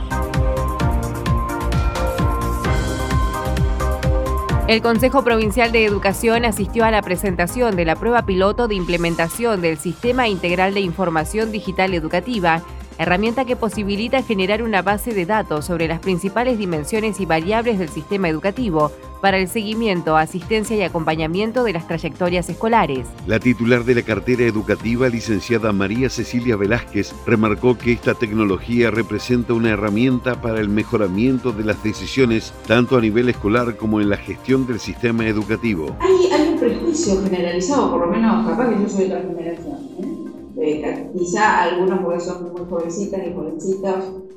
El 4.68 4.84
Consejo 4.84 5.24
Provincial 5.24 5.72
de 5.72 5.84
Educación 5.84 6.46
asistió 6.46 6.86
a 6.86 6.92
la 6.92 7.02
presentación 7.02 7.76
de 7.76 7.86
la 7.86 7.96
prueba 7.96 8.22
piloto 8.22 8.68
de 8.68 8.76
implementación 8.76 9.62
del 9.62 9.80
Sistema 9.80 10.28
Integral 10.28 10.76
de 10.76 10.82
Información 10.82 11.52
Digital 11.52 11.96
Educativa 11.96 12.62
herramienta 13.00 13.46
que 13.46 13.56
posibilita 13.56 14.22
generar 14.22 14.62
una 14.62 14.82
base 14.82 15.14
de 15.14 15.26
datos 15.26 15.66
sobre 15.66 15.88
las 15.88 16.00
principales 16.00 16.58
dimensiones 16.58 17.20
y 17.22 17.26
variables 17.26 17.80
del 17.80 17.90
sistema 17.90 18.28
educativo 18.28 18.92
para 19.22 19.38
el 19.38 19.48
seguimiento, 19.48 20.18
asistencia 20.18 20.76
y 20.76 20.82
acompañamiento 20.82 21.64
de 21.64 21.74
las 21.74 21.88
trayectorias 21.88 22.50
escolares. 22.50 23.08
La 23.26 23.40
titular 23.40 23.84
de 23.84 23.96
la 23.96 24.02
cartera 24.02 24.44
educativa, 24.44 25.10
licenciada 25.10 25.72
María 25.72 26.10
Cecilia 26.10 26.56
Velázquez, 26.56 27.14
remarcó 27.26 27.78
que 27.78 27.94
esta 27.94 28.14
tecnología 28.14 28.92
representa 28.92 29.54
una 29.54 29.72
herramienta 29.72 30.42
para 30.42 30.60
el 30.60 30.70
mejoramiento 30.70 31.52
de 31.52 31.64
las 31.64 31.82
decisiones 31.84 32.54
tanto 32.68 32.98
a 32.98 33.02
nivel 33.02 33.30
escolar 33.30 33.78
como 33.78 34.02
en 34.02 34.10
la 34.10 34.18
gestión 34.18 34.68
del 34.68 34.80
sistema 34.80 35.26
educativo. 35.26 35.96
Hay, 36.00 36.50
un 36.50 36.60
prejuicio 36.60 37.22
generalizado, 37.24 37.92
por 37.92 38.02
lo 38.02 38.08
menos 38.08 38.48
capaz 38.48 38.70
que 38.70 38.82
yo 38.82 38.90
soy 38.90 39.08
de 39.08 39.16
otra 39.16 39.30
generación, 39.30 39.78
¿eh? 40.02 40.19
Eh, 40.62 41.10
quizá 41.18 41.64
algunos 41.64 42.00
porque 42.00 42.20
son 42.20 42.52
muy 42.52 42.70
jovencitas 42.70 43.22
y 43.26 43.34
jovencitos, 43.34 43.96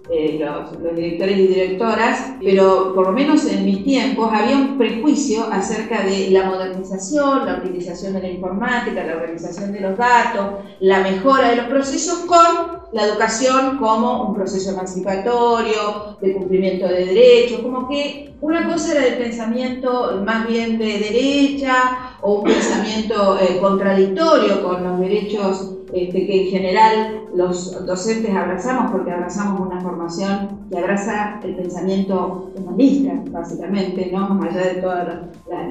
eh, 0.09 0.39
los, 0.39 0.81
los, 0.81 0.95
directores 0.95 1.37
y 1.37 1.47
directoras, 1.49 2.35
pero 2.41 2.95
por 2.95 3.07
lo 3.07 3.13
menos 3.13 3.45
en 3.47 3.65
mis 3.65 3.83
tiempos 3.83 4.31
había 4.33 4.57
un 4.57 4.79
prejuicio 4.79 5.45
acerca 5.51 6.05
de 6.05 6.31
la 6.31 6.45
modernización, 6.45 7.45
la 7.45 7.59
utilización 7.59 8.13
de 8.13 8.21
la 8.21 8.29
informática, 8.29 9.05
la 9.05 9.17
organización 9.17 9.73
de 9.73 9.81
los 9.81 9.99
datos, 9.99 10.61
la 10.79 11.01
mejora 11.01 11.51
de 11.51 11.57
los 11.57 11.67
procesos 11.67 12.21
con 12.21 12.83
la 12.93 13.07
educación 13.07 13.79
como 13.79 14.29
un 14.29 14.35
proceso 14.35 14.71
emancipatorio, 14.71 16.19
de 16.21 16.35
cumplimiento 16.35 16.87
de 16.87 17.07
derechos, 17.07 17.61
como 17.61 17.89
que 17.89 18.33
una 18.41 18.71
cosa 18.71 18.93
era 18.93 19.07
el 19.07 19.19
pensamiento 19.19 20.23
más 20.25 20.47
bien 20.47 20.79
de 20.79 20.99
derecha 20.99 22.17
o 22.21 22.35
un 22.35 22.45
pensamiento 22.45 23.39
eh, 23.41 23.59
contradictorio 23.61 24.63
con 24.63 24.85
los 24.85 25.01
derechos 25.01 25.79
este, 25.93 26.27
que 26.27 26.45
en 26.45 26.51
general 26.51 27.25
los 27.35 27.85
docentes 27.87 28.35
abrazamos 28.35 28.91
porque 28.91 29.11
abrazamos 29.11 29.61
una 29.61 29.81
formación 29.81 30.67
que 30.71 30.79
abraza 30.79 31.41
el 31.45 31.55
pensamiento 31.55 32.51
humanista, 32.57 33.23
básicamente, 33.31 34.11
¿no? 34.13 34.31
más 34.31 34.55
allá 34.55 34.75
de 34.75 34.81
todos 34.81 34.99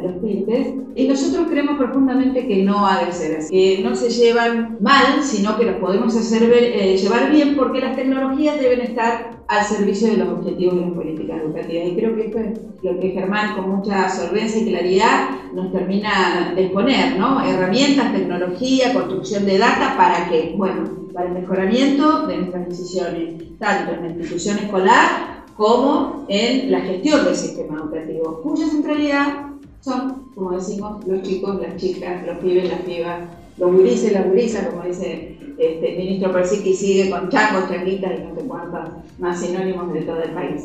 los, 0.03 0.21
tintes. 0.21 0.67
Y 0.95 1.07
nosotros 1.07 1.47
creemos 1.49 1.77
profundamente 1.77 2.47
que 2.47 2.63
no 2.63 2.85
ha 2.85 3.03
de 3.03 3.11
ser 3.11 3.37
así, 3.37 3.49
que 3.51 3.83
no 3.83 3.95
se 3.95 4.09
llevan 4.09 4.77
mal, 4.79 5.23
sino 5.23 5.57
que 5.57 5.65
los 5.65 5.75
podemos 5.77 6.15
hacer 6.15 6.43
eh, 6.53 6.97
llevar 6.97 7.31
bien 7.31 7.55
porque 7.55 7.79
las 7.79 7.95
tecnologías 7.95 8.59
deben 8.59 8.81
estar 8.81 9.40
al 9.51 9.65
servicio 9.65 10.07
de 10.07 10.15
los 10.15 10.29
objetivos 10.29 10.75
de 10.75 10.81
las 10.81 10.91
políticas 10.91 11.41
educativas. 11.41 11.87
Y 11.89 11.95
creo 11.97 12.15
que 12.15 12.25
esto 12.27 12.39
es 12.39 12.59
lo 12.83 12.99
que 13.01 13.09
Germán 13.09 13.53
con 13.53 13.69
mucha 13.69 14.07
solvencia 14.07 14.61
y 14.61 14.69
claridad 14.69 15.29
nos 15.53 15.73
termina 15.73 16.53
de 16.55 16.63
exponer, 16.63 17.19
¿no? 17.19 17.45
Herramientas, 17.45 18.13
tecnología, 18.13 18.93
construcción 18.93 19.45
de 19.45 19.57
data 19.57 19.95
para 19.97 20.29
que, 20.29 20.53
bueno, 20.55 20.89
para 21.13 21.27
el 21.27 21.33
mejoramiento 21.33 22.27
de 22.27 22.37
nuestras 22.37 22.69
decisiones, 22.69 23.57
tanto 23.59 23.91
en 23.91 24.01
la 24.03 24.07
institución 24.11 24.57
escolar 24.57 25.43
como 25.57 26.25
en 26.29 26.71
la 26.71 26.79
gestión 26.79 27.25
del 27.25 27.35
sistema 27.35 27.75
educativo, 27.81 28.39
cuya 28.41 28.67
centralidad 28.67 29.47
son, 29.81 30.31
como 30.33 30.51
decimos, 30.51 31.05
los 31.05 31.23
chicos, 31.23 31.59
las 31.61 31.75
chicas, 31.75 32.25
los 32.25 32.37
pibes, 32.37 32.69
las 32.69 32.79
pibas, 32.83 33.19
los 33.57 33.69
gurises, 33.69 34.13
las 34.13 34.29
gurisas, 34.29 34.67
como 34.67 34.83
dice 34.83 35.37
este, 35.61 35.95
ministro 35.95 36.33
que 36.33 36.73
sigue 36.73 37.09
con 37.09 37.29
changos, 37.29 37.69
changuitas 37.69 38.11
y 38.19 38.23
no 38.23 38.35
sé 38.35 38.47
cuántos 38.47 38.89
más 39.19 39.39
sinónimos 39.39 39.93
de 39.93 40.01
todo 40.01 40.21
el 40.23 40.31
país. 40.31 40.63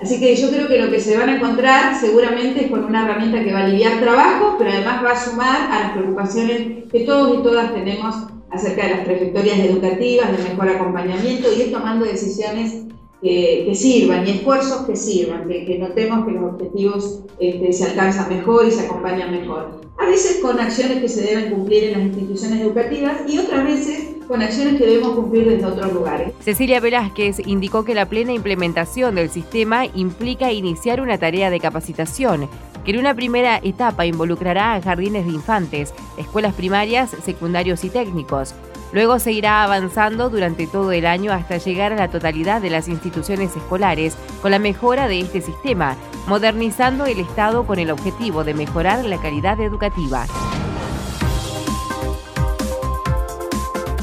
Así 0.00 0.18
que 0.18 0.34
yo 0.34 0.50
creo 0.50 0.66
que 0.66 0.80
lo 0.80 0.90
que 0.90 1.00
se 1.00 1.16
van 1.16 1.28
a 1.28 1.36
encontrar 1.36 1.94
seguramente 1.94 2.64
es 2.64 2.70
con 2.70 2.84
una 2.84 3.04
herramienta 3.04 3.44
que 3.44 3.52
va 3.52 3.60
a 3.60 3.64
aliviar 3.66 4.00
trabajo, 4.00 4.56
pero 4.58 4.70
además 4.70 5.04
va 5.04 5.12
a 5.12 5.24
sumar 5.24 5.70
a 5.70 5.80
las 5.80 5.92
preocupaciones 5.92 6.90
que 6.90 7.00
todos 7.00 7.38
y 7.38 7.42
todas 7.42 7.72
tenemos 7.72 8.16
acerca 8.50 8.82
de 8.82 8.96
las 8.96 9.04
trayectorias 9.04 9.60
educativas, 9.60 10.36
de 10.36 10.50
mejor 10.50 10.68
acompañamiento 10.70 11.52
y 11.52 11.62
ir 11.62 11.72
tomando 11.72 12.04
decisiones 12.04 12.82
que, 13.22 13.72
sirvan 13.74 14.26
y 14.26 14.32
esfuerzos 14.32 14.86
que 14.86 14.96
sirvan, 14.96 15.48
que, 15.48 15.78
notemos 15.78 16.26
que 16.26 16.32
los 16.32 16.54
objetivos 16.54 17.20
este, 17.38 17.72
se 17.72 17.84
alcanzan 17.84 18.28
mejor 18.28 18.66
y 18.66 18.72
se 18.72 18.86
acompañan 18.86 19.30
mejor. 19.30 19.80
A 19.98 20.06
veces 20.06 20.40
con 20.42 20.58
acciones 20.58 20.98
que 20.98 21.08
se 21.08 21.22
deben 21.22 21.52
cumplir 21.52 21.84
en 21.84 21.92
las 21.92 22.02
instituciones 22.02 22.60
educativas 22.60 23.18
y 23.28 23.38
otras 23.38 23.64
veces 23.64 24.11
con 24.26 24.42
acciones 24.42 24.76
que 24.78 24.86
debemos 24.86 25.14
cumplir 25.14 25.48
desde 25.48 25.64
otros 25.64 25.92
lugares. 25.92 26.32
Cecilia 26.40 26.80
Velázquez 26.80 27.46
indicó 27.46 27.84
que 27.84 27.94
la 27.94 28.06
plena 28.06 28.32
implementación 28.32 29.14
del 29.14 29.30
sistema 29.30 29.86
implica 29.86 30.52
iniciar 30.52 31.00
una 31.00 31.18
tarea 31.18 31.50
de 31.50 31.60
capacitación 31.60 32.48
que 32.84 32.92
en 32.92 32.98
una 32.98 33.14
primera 33.14 33.60
etapa 33.62 34.06
involucrará 34.06 34.74
a 34.74 34.82
jardines 34.82 35.24
de 35.26 35.32
infantes, 35.32 35.94
escuelas 36.16 36.54
primarias, 36.54 37.10
secundarios 37.22 37.84
y 37.84 37.90
técnicos. 37.90 38.54
Luego 38.92 39.18
se 39.18 39.32
irá 39.32 39.62
avanzando 39.62 40.28
durante 40.28 40.66
todo 40.66 40.92
el 40.92 41.06
año 41.06 41.32
hasta 41.32 41.56
llegar 41.56 41.92
a 41.92 41.96
la 41.96 42.10
totalidad 42.10 42.60
de 42.60 42.70
las 42.70 42.88
instituciones 42.88 43.56
escolares 43.56 44.16
con 44.42 44.50
la 44.50 44.58
mejora 44.58 45.08
de 45.08 45.20
este 45.20 45.40
sistema, 45.40 45.96
modernizando 46.26 47.06
el 47.06 47.18
Estado 47.18 47.66
con 47.66 47.78
el 47.78 47.90
objetivo 47.90 48.44
de 48.44 48.52
mejorar 48.52 49.04
la 49.04 49.20
calidad 49.20 49.58
educativa. 49.60 50.26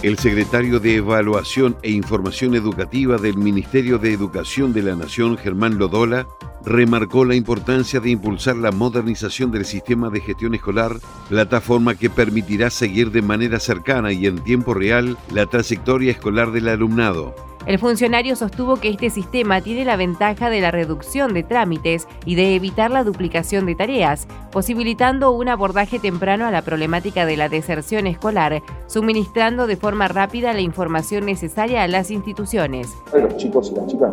El 0.01 0.17
secretario 0.17 0.79
de 0.79 0.95
Evaluación 0.95 1.75
e 1.83 1.91
Información 1.91 2.55
Educativa 2.55 3.17
del 3.17 3.35
Ministerio 3.35 3.97
de 3.97 4.13
Educación 4.13 4.71
de 4.71 4.81
la 4.81 4.95
Nación, 4.95 5.37
Germán 5.37 5.77
Lodola, 5.77 6.25
remarcó 6.63 7.25
la 7.25 7.35
importancia 7.35 7.99
de 7.99 8.11
impulsar 8.11 8.55
la 8.55 8.71
modernización 8.71 9.51
del 9.51 9.65
sistema 9.65 10.09
de 10.09 10.21
gestión 10.21 10.55
escolar, 10.55 10.95
plataforma 11.27 11.95
que 11.95 12.09
permitirá 12.09 12.69
seguir 12.69 13.11
de 13.11 13.21
manera 13.21 13.59
cercana 13.59 14.13
y 14.13 14.25
en 14.25 14.39
tiempo 14.41 14.73
real 14.73 15.17
la 15.33 15.47
trayectoria 15.47 16.11
escolar 16.11 16.53
del 16.53 16.69
alumnado. 16.69 17.48
El 17.65 17.77
funcionario 17.77 18.35
sostuvo 18.35 18.77
que 18.77 18.89
este 18.89 19.09
sistema 19.09 19.61
tiene 19.61 19.85
la 19.85 19.95
ventaja 19.97 20.49
de 20.49 20.61
la 20.61 20.71
reducción 20.71 21.33
de 21.33 21.43
trámites 21.43 22.07
y 22.25 22.35
de 22.35 22.55
evitar 22.55 22.89
la 22.89 23.03
duplicación 23.03 23.65
de 23.65 23.75
tareas, 23.75 24.27
posibilitando 24.51 25.31
un 25.31 25.49
abordaje 25.49 25.99
temprano 25.99 26.45
a 26.45 26.51
la 26.51 26.61
problemática 26.61 27.25
de 27.25 27.37
la 27.37 27.49
deserción 27.49 28.07
escolar, 28.07 28.61
suministrando 28.87 29.67
de 29.67 29.75
forma 29.75 30.07
rápida 30.07 30.53
la 30.53 30.61
información 30.61 31.25
necesaria 31.25 31.83
a 31.83 31.87
las 31.87 32.11
instituciones. 32.11 32.87
Los 33.13 33.37
chicos 33.37 33.71
y 33.71 33.75
las 33.75 33.87
chicas. 33.87 34.11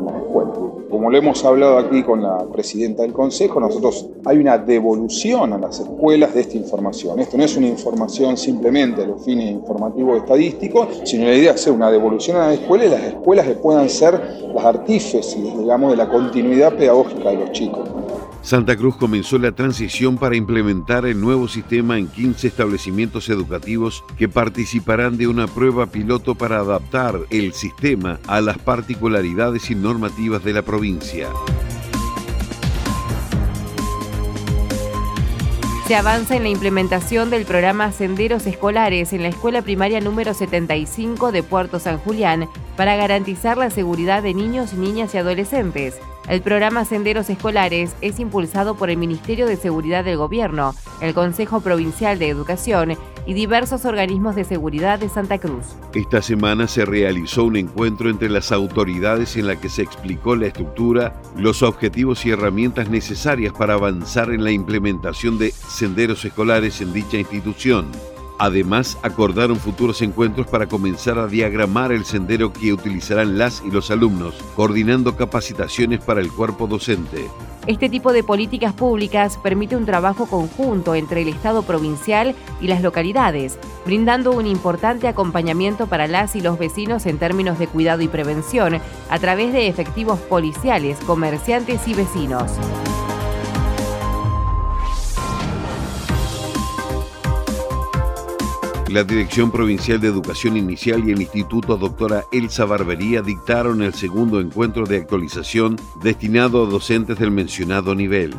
Como 0.90 1.10
lo 1.10 1.18
hemos 1.18 1.44
hablado 1.44 1.78
aquí 1.78 2.04
con 2.04 2.22
la 2.22 2.46
presidenta 2.52 3.02
del 3.02 3.12
Consejo, 3.12 3.58
nosotros 3.58 4.08
hay 4.24 4.38
una 4.38 4.56
devolución 4.56 5.52
a 5.52 5.58
las 5.58 5.80
escuelas 5.80 6.32
de 6.32 6.42
esta 6.42 6.56
información. 6.56 7.18
Esto 7.18 7.36
no 7.36 7.44
es 7.44 7.56
una 7.56 7.66
información 7.66 8.36
simplemente 8.36 9.02
a 9.02 9.06
los 9.06 9.24
fines 9.24 9.50
informativos 9.50 10.18
estadísticos, 10.18 11.02
sino 11.04 11.24
la 11.24 11.34
idea 11.34 11.50
es 11.52 11.60
hacer 11.60 11.72
una 11.72 11.90
devolución 11.90 12.36
a 12.36 12.48
las 12.48 12.60
escuelas 12.60 12.86
y 12.86 12.90
las 12.90 13.02
escuelas 13.02 13.46
que 13.46 13.54
puedan 13.54 13.88
ser 13.88 14.20
las 14.54 14.64
artífices, 14.64 15.36
digamos, 15.58 15.90
de 15.90 15.96
la 15.96 16.08
continuidad 16.08 16.76
pedagógica 16.76 17.30
de 17.30 17.36
los 17.36 17.52
chicos. 17.52 17.88
Santa 18.46 18.76
Cruz 18.76 18.94
comenzó 18.96 19.40
la 19.40 19.50
transición 19.50 20.18
para 20.18 20.36
implementar 20.36 21.04
el 21.04 21.20
nuevo 21.20 21.48
sistema 21.48 21.98
en 21.98 22.06
15 22.06 22.46
establecimientos 22.46 23.28
educativos 23.28 24.04
que 24.16 24.28
participarán 24.28 25.16
de 25.16 25.26
una 25.26 25.48
prueba 25.48 25.86
piloto 25.86 26.36
para 26.36 26.60
adaptar 26.60 27.18
el 27.30 27.54
sistema 27.54 28.20
a 28.28 28.40
las 28.40 28.56
particularidades 28.58 29.68
y 29.72 29.74
normativas 29.74 30.44
de 30.44 30.52
la 30.52 30.62
provincia. 30.62 31.28
Se 35.88 35.96
avanza 35.96 36.36
en 36.36 36.44
la 36.44 36.48
implementación 36.48 37.30
del 37.30 37.46
programa 37.46 37.90
Senderos 37.90 38.46
Escolares 38.46 39.12
en 39.12 39.22
la 39.22 39.28
escuela 39.28 39.62
primaria 39.62 40.00
número 40.00 40.34
75 40.34 41.32
de 41.32 41.42
Puerto 41.42 41.80
San 41.80 41.98
Julián 41.98 42.48
para 42.76 42.94
garantizar 42.94 43.58
la 43.58 43.70
seguridad 43.70 44.22
de 44.22 44.34
niños, 44.34 44.74
niñas 44.74 45.16
y 45.16 45.18
adolescentes. 45.18 45.96
El 46.28 46.42
programa 46.42 46.84
Senderos 46.84 47.30
Escolares 47.30 47.94
es 48.00 48.18
impulsado 48.18 48.74
por 48.74 48.90
el 48.90 48.96
Ministerio 48.96 49.46
de 49.46 49.54
Seguridad 49.54 50.04
del 50.04 50.16
Gobierno, 50.16 50.74
el 51.00 51.14
Consejo 51.14 51.60
Provincial 51.60 52.18
de 52.18 52.28
Educación 52.28 52.94
y 53.26 53.34
diversos 53.34 53.84
organismos 53.84 54.34
de 54.34 54.42
seguridad 54.42 54.98
de 54.98 55.08
Santa 55.08 55.38
Cruz. 55.38 55.76
Esta 55.94 56.22
semana 56.22 56.66
se 56.66 56.84
realizó 56.84 57.44
un 57.44 57.54
encuentro 57.54 58.10
entre 58.10 58.28
las 58.28 58.50
autoridades 58.50 59.36
en 59.36 59.46
la 59.46 59.60
que 59.60 59.68
se 59.68 59.82
explicó 59.82 60.34
la 60.34 60.48
estructura, 60.48 61.14
los 61.36 61.62
objetivos 61.62 62.26
y 62.26 62.30
herramientas 62.30 62.90
necesarias 62.90 63.52
para 63.52 63.74
avanzar 63.74 64.30
en 64.32 64.42
la 64.42 64.50
implementación 64.50 65.38
de 65.38 65.52
senderos 65.52 66.24
escolares 66.24 66.80
en 66.80 66.92
dicha 66.92 67.18
institución. 67.18 67.86
Además, 68.38 68.98
acordaron 69.02 69.56
futuros 69.56 70.02
encuentros 70.02 70.46
para 70.46 70.66
comenzar 70.66 71.18
a 71.18 71.26
diagramar 71.26 71.90
el 71.90 72.04
sendero 72.04 72.52
que 72.52 72.72
utilizarán 72.72 73.38
las 73.38 73.62
y 73.64 73.70
los 73.70 73.90
alumnos, 73.90 74.34
coordinando 74.54 75.16
capacitaciones 75.16 76.00
para 76.00 76.20
el 76.20 76.30
cuerpo 76.30 76.66
docente. 76.66 77.30
Este 77.66 77.88
tipo 77.88 78.12
de 78.12 78.22
políticas 78.22 78.74
públicas 78.74 79.38
permite 79.38 79.74
un 79.74 79.86
trabajo 79.86 80.26
conjunto 80.26 80.94
entre 80.94 81.22
el 81.22 81.28
Estado 81.28 81.62
provincial 81.62 82.34
y 82.60 82.68
las 82.68 82.82
localidades, 82.82 83.58
brindando 83.84 84.32
un 84.32 84.46
importante 84.46 85.08
acompañamiento 85.08 85.86
para 85.88 86.06
las 86.06 86.36
y 86.36 86.40
los 86.40 86.58
vecinos 86.58 87.06
en 87.06 87.18
términos 87.18 87.58
de 87.58 87.66
cuidado 87.66 88.02
y 88.02 88.08
prevención 88.08 88.80
a 89.10 89.18
través 89.18 89.52
de 89.52 89.66
efectivos 89.66 90.20
policiales, 90.20 90.98
comerciantes 91.06 91.88
y 91.88 91.94
vecinos. 91.94 92.52
La 98.96 99.04
Dirección 99.04 99.50
Provincial 99.50 100.00
de 100.00 100.08
Educación 100.08 100.56
Inicial 100.56 101.06
y 101.06 101.12
el 101.12 101.20
Instituto 101.20 101.76
Doctora 101.76 102.24
Elsa 102.32 102.64
Barbería 102.64 103.20
dictaron 103.20 103.82
el 103.82 103.92
segundo 103.92 104.40
encuentro 104.40 104.86
de 104.86 104.96
actualización 104.96 105.76
destinado 106.02 106.64
a 106.64 106.70
docentes 106.70 107.18
del 107.18 107.30
mencionado 107.30 107.94
nivel. 107.94 108.34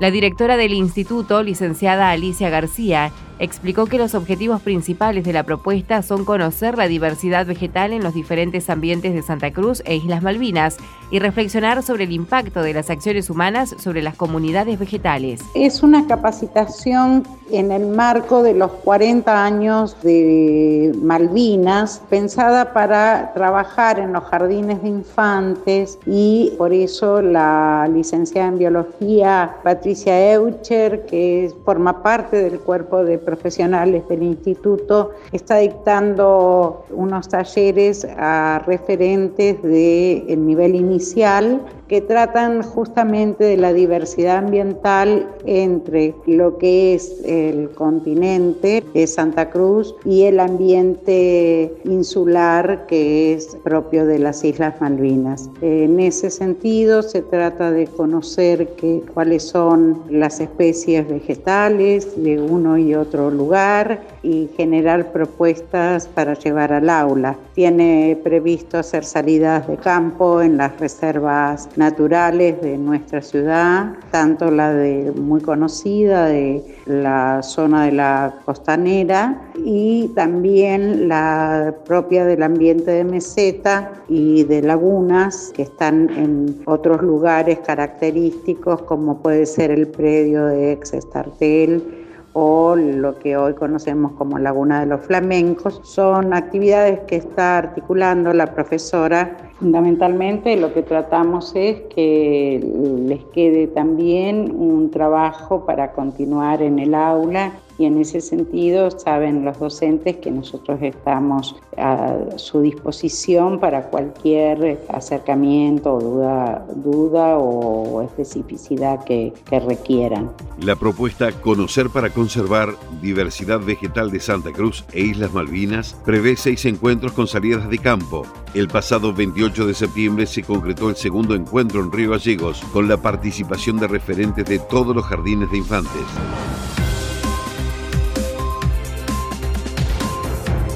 La 0.00 0.10
directora 0.10 0.56
del 0.56 0.72
instituto, 0.72 1.42
licenciada 1.42 2.10
Alicia 2.10 2.48
García, 2.48 3.12
explicó 3.38 3.86
que 3.86 3.98
los 3.98 4.14
objetivos 4.14 4.62
principales 4.62 5.24
de 5.24 5.32
la 5.32 5.44
propuesta 5.44 6.02
son 6.02 6.24
conocer 6.24 6.76
la 6.76 6.88
diversidad 6.88 7.46
vegetal 7.46 7.92
en 7.92 8.02
los 8.02 8.14
diferentes 8.14 8.68
ambientes 8.70 9.14
de 9.14 9.22
Santa 9.22 9.52
Cruz 9.52 9.82
e 9.84 9.96
Islas 9.96 10.22
Malvinas 10.22 10.76
y 11.10 11.18
reflexionar 11.18 11.82
sobre 11.82 12.04
el 12.04 12.12
impacto 12.12 12.62
de 12.62 12.74
las 12.74 12.90
acciones 12.90 13.30
humanas 13.30 13.74
sobre 13.78 14.02
las 14.02 14.16
comunidades 14.16 14.78
vegetales. 14.78 15.40
Es 15.54 15.82
una 15.82 16.06
capacitación 16.06 17.26
en 17.50 17.72
el 17.72 17.86
marco 17.86 18.42
de 18.42 18.54
los 18.54 18.70
40 18.70 19.44
años 19.44 19.96
de 20.02 20.92
Malvinas, 21.00 22.02
pensada 22.10 22.72
para 22.72 23.32
trabajar 23.32 23.98
en 23.98 24.12
los 24.12 24.24
jardines 24.24 24.82
de 24.82 24.88
infantes 24.88 25.98
y 26.06 26.52
por 26.58 26.72
eso 26.72 27.22
la 27.22 27.88
licenciada 27.90 28.48
en 28.48 28.58
biología 28.58 29.56
Patricia 29.62 30.32
Eucher, 30.32 31.06
que 31.06 31.50
forma 31.64 32.02
parte 32.02 32.42
del 32.42 32.60
cuerpo 32.60 33.04
de 33.04 33.18
profesionales 33.28 34.08
del 34.08 34.22
instituto 34.22 35.10
está 35.32 35.56
dictando 35.58 36.86
unos 36.90 37.28
talleres 37.28 38.06
a 38.16 38.62
referentes 38.66 39.62
del 39.62 40.46
nivel 40.46 40.74
inicial 40.74 41.60
que 41.88 42.02
tratan 42.02 42.62
justamente 42.62 43.44
de 43.44 43.56
la 43.56 43.72
diversidad 43.72 44.36
ambiental 44.36 45.26
entre 45.46 46.14
lo 46.26 46.58
que 46.58 46.94
es 46.94 47.22
el 47.24 47.70
continente 47.70 48.84
de 48.92 49.06
Santa 49.06 49.50
Cruz 49.50 49.94
y 50.04 50.24
el 50.24 50.38
ambiente 50.38 51.74
insular 51.84 52.86
que 52.86 53.32
es 53.32 53.56
propio 53.64 54.06
de 54.06 54.18
las 54.18 54.44
Islas 54.44 54.80
Malvinas. 54.80 55.48
En 55.62 55.98
ese 55.98 56.30
sentido 56.30 57.02
se 57.02 57.22
trata 57.22 57.70
de 57.70 57.86
conocer 57.86 58.68
que, 58.76 59.02
cuáles 59.14 59.44
son 59.44 60.02
las 60.10 60.40
especies 60.40 61.08
vegetales 61.08 62.22
de 62.22 62.40
uno 62.40 62.76
y 62.76 62.94
otro 62.94 63.30
lugar 63.30 64.00
y 64.22 64.48
generar 64.56 65.12
propuestas 65.12 66.06
para 66.08 66.34
llevar 66.34 66.72
al 66.72 66.90
aula. 66.90 67.36
Tiene 67.54 68.18
previsto 68.22 68.78
hacer 68.78 69.04
salidas 69.04 69.66
de 69.68 69.76
campo 69.76 70.42
en 70.42 70.56
las 70.56 70.78
reservas 70.80 71.68
naturales 71.76 72.60
de 72.60 72.78
nuestra 72.78 73.22
ciudad, 73.22 73.92
tanto 74.10 74.50
la 74.50 74.72
de 74.72 75.12
muy 75.12 75.40
conocida 75.40 76.26
de 76.26 76.64
la 76.86 77.42
zona 77.42 77.84
de 77.84 77.92
la 77.92 78.34
costanera 78.44 79.40
y 79.64 80.08
también 80.14 81.08
la 81.08 81.74
propia 81.86 82.24
del 82.24 82.42
ambiente 82.42 82.90
de 82.90 83.04
meseta 83.04 83.92
y 84.08 84.44
de 84.44 84.62
lagunas 84.62 85.52
que 85.54 85.62
están 85.62 86.08
en 86.16 86.62
otros 86.64 87.02
lugares 87.02 87.58
característicos 87.60 88.82
como 88.82 89.18
puede 89.18 89.46
ser 89.46 89.70
el 89.70 89.88
predio 89.88 90.46
de 90.46 90.72
ex 90.72 90.94
Estartel 90.94 91.97
o 92.40 92.76
lo 92.76 93.18
que 93.18 93.36
hoy 93.36 93.54
conocemos 93.54 94.12
como 94.12 94.38
Laguna 94.38 94.78
de 94.78 94.86
los 94.86 95.00
Flamencos. 95.00 95.80
Son 95.82 96.32
actividades 96.32 97.00
que 97.00 97.16
está 97.16 97.58
articulando 97.58 98.32
la 98.32 98.54
profesora. 98.54 99.36
Fundamentalmente 99.58 100.56
lo 100.56 100.72
que 100.72 100.82
tratamos 100.82 101.52
es 101.56 101.80
que 101.94 102.60
les 103.08 103.24
quede 103.34 103.66
también 103.66 104.54
un 104.56 104.88
trabajo 104.92 105.66
para 105.66 105.90
continuar 105.90 106.62
en 106.62 106.78
el 106.78 106.94
aula 106.94 107.54
y 107.78 107.84
en 107.84 107.98
ese 107.98 108.20
sentido 108.20 108.90
saben 108.90 109.44
los 109.44 109.58
docentes 109.58 110.16
que 110.16 110.30
nosotros 110.30 110.80
estamos 110.82 111.56
a 111.76 112.16
su 112.36 112.60
disposición 112.60 113.60
para 113.60 113.88
cualquier 113.88 114.80
acercamiento 114.88 115.98
duda, 115.98 116.66
duda 116.74 117.38
o 117.38 118.02
especificidad 118.02 119.04
que, 119.04 119.32
que 119.48 119.60
requieran. 119.60 120.30
La 120.60 120.74
propuesta 120.74 121.30
Conocer 121.32 121.88
para 121.90 122.10
conservar 122.10 122.70
diversidad 123.00 123.60
vegetal 123.60 124.10
de 124.10 124.20
Santa 124.20 124.52
Cruz 124.52 124.84
e 124.92 125.00
Islas 125.02 125.32
Malvinas 125.32 125.96
prevé 126.04 126.36
seis 126.36 126.64
encuentros 126.64 127.12
con 127.12 127.28
salidas 127.28 127.68
de 127.70 127.78
campo. 127.78 128.26
El 128.54 128.66
pasado 128.66 129.12
28 129.12 129.66
de 129.66 129.74
septiembre 129.74 130.26
se 130.26 130.42
concretó 130.42 130.90
el 130.90 130.96
segundo 130.96 131.34
encuentro 131.34 131.80
en 131.80 131.92
Río 131.92 132.10
Gallegos 132.10 132.60
con 132.72 132.88
la 132.88 132.96
participación 132.96 133.78
de 133.78 133.86
referentes 133.86 134.44
de 134.46 134.58
todos 134.58 134.96
los 134.96 135.04
jardines 135.04 135.50
de 135.52 135.58
infantes. 135.58 136.87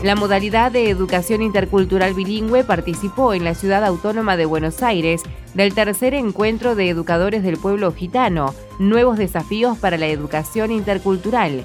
La 0.03 0.17
modalidad 0.17 0.73
de 0.73 0.91
educación 0.91 1.43
intercultural 1.43 2.13
bilingüe 2.13 2.65
participó 2.65 3.35
en 3.35 3.45
la 3.45 3.55
ciudad 3.55 3.85
autónoma 3.85 4.37
de 4.37 4.47
Buenos 4.47 4.83
Aires 4.83 5.23
del 5.55 5.75
tercer 5.75 6.13
encuentro 6.15 6.75
de 6.75 6.89
educadores 6.89 7.45
del 7.45 7.57
pueblo 7.57 7.93
gitano, 7.93 8.53
Nuevos 8.81 9.17
desafíos 9.17 9.79
para 9.79 9.99
la 9.99 10.09
educación 10.09 10.73
intercultural. 10.73 11.63